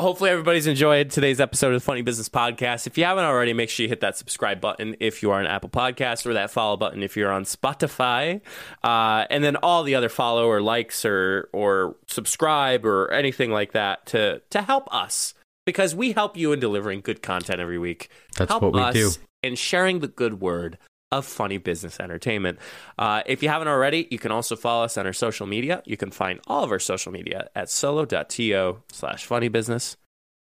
[0.01, 2.87] hopefully everybody's enjoyed today's episode of the Funny Business Podcast.
[2.87, 5.47] If you haven't already, make sure you hit that subscribe button if you are on
[5.47, 8.41] Apple Podcast or that follow button if you're on Spotify.
[8.83, 13.73] Uh, and then all the other follow or likes or or subscribe or anything like
[13.73, 15.35] that to to help us.
[15.65, 18.09] Because we help you in delivering good content every week.
[18.37, 19.11] That's help what we us do.
[19.45, 20.77] in sharing the good word
[21.13, 22.59] of funny business entertainment.
[22.99, 25.83] Uh, if you haven't already, you can also follow us on our social media.
[25.87, 29.97] You can find all of our social media at solo.to slash funny business.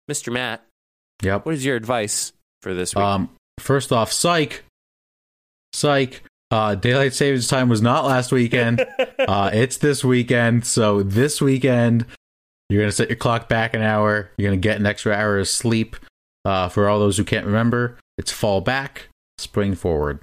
[0.09, 0.33] Mr.
[0.33, 0.65] Matt,
[1.21, 1.45] Yep.
[1.45, 3.03] what is your advice for this week?
[3.03, 3.29] Um.
[3.59, 4.63] First off, psych.
[5.73, 6.23] Psych.
[6.51, 8.85] Uh, daylight savings time was not last weekend.
[9.19, 10.65] uh, it's this weekend.
[10.65, 12.05] So this weekend,
[12.69, 14.29] you're gonna set your clock back an hour.
[14.37, 15.95] You're gonna get an extra hour of sleep.
[16.45, 19.07] Uh, for all those who can't remember, it's fall back,
[19.37, 20.19] spring forward.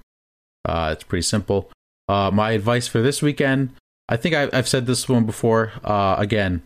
[0.65, 1.71] Uh, it's pretty simple.
[2.09, 3.71] Uh, my advice for this weekend,
[4.09, 5.73] I think I, I've said this one before.
[5.85, 6.63] Uh, again,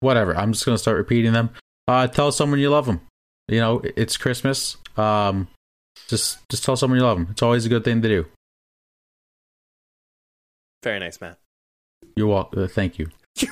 [0.00, 0.36] whatever.
[0.36, 1.50] I'm just gonna start repeating them.
[1.88, 3.00] Uh, tell someone you love them.
[3.48, 4.76] You know, it's Christmas.
[4.96, 5.48] Um,
[6.08, 7.28] just just tell someone you love them.
[7.30, 8.26] It's always a good thing to do.
[10.82, 11.38] Very nice, Matt.
[12.16, 12.62] You're welcome.
[12.62, 13.10] Uh, thank you,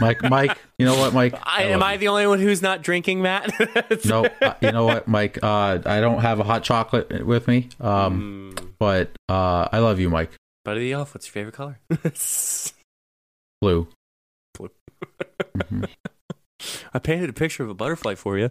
[0.00, 0.22] Mike.
[0.22, 1.34] Mike, you know what, Mike?
[1.42, 1.98] I, love am I you.
[1.98, 3.52] the only one who's not drinking, Matt?
[4.04, 5.38] No, uh, you know what, Mike?
[5.42, 7.68] Uh, I don't have a hot chocolate with me.
[7.80, 10.30] Um, Mm, but uh, I love you, Mike.
[10.64, 11.78] Buddy the Elf, what's your favorite color?
[13.60, 13.88] Blue.
[14.54, 14.70] Blue.
[15.56, 15.88] Mhm.
[16.94, 18.50] I painted a picture of a butterfly for you.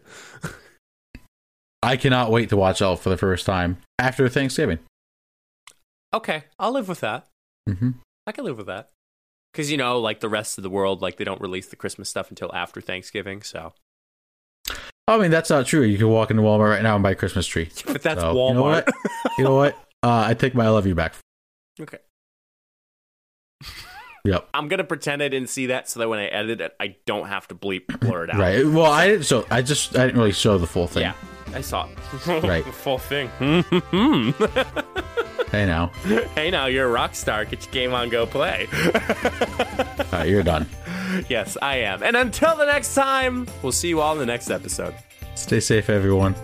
[1.83, 4.79] I cannot wait to watch Elf for the first time after Thanksgiving.
[6.13, 7.27] Okay, I'll live with that.
[7.69, 7.91] Mm-hmm.
[8.25, 8.89] I can live with that.
[9.51, 12.09] Because, you know, like the rest of the world, like they don't release the Christmas
[12.09, 13.41] stuff until after Thanksgiving.
[13.41, 13.73] So,
[15.07, 15.81] I mean, that's not true.
[15.81, 17.69] You can walk into Walmart right now and buy a Christmas tree.
[17.85, 18.53] but that's So, Walmart.
[18.53, 18.89] You know what?
[19.39, 19.73] You know what?
[20.03, 21.13] Uh, I take my I love you back.
[21.79, 21.97] okay.
[24.25, 24.49] Yep.
[24.53, 26.97] I'm going to pretend I didn't see that so that when I edit it, I
[27.05, 28.37] don't have to bleep blur it out.
[28.39, 28.65] Right.
[28.65, 29.23] Well, I didn't.
[29.23, 31.03] So I just I didn't really show the full thing.
[31.03, 31.13] Yeah,
[31.53, 32.43] I saw it.
[32.43, 32.65] Right.
[32.73, 33.29] Full thing.
[35.51, 35.87] Hey now.
[36.35, 37.43] hey, now you're a rock star.
[37.43, 38.67] Get your game on, go play.
[38.71, 40.69] All right, you're done.
[41.27, 42.03] yes, I am.
[42.03, 44.93] And until the next time, we'll see you all in the next episode.
[45.33, 46.35] Stay safe, everyone.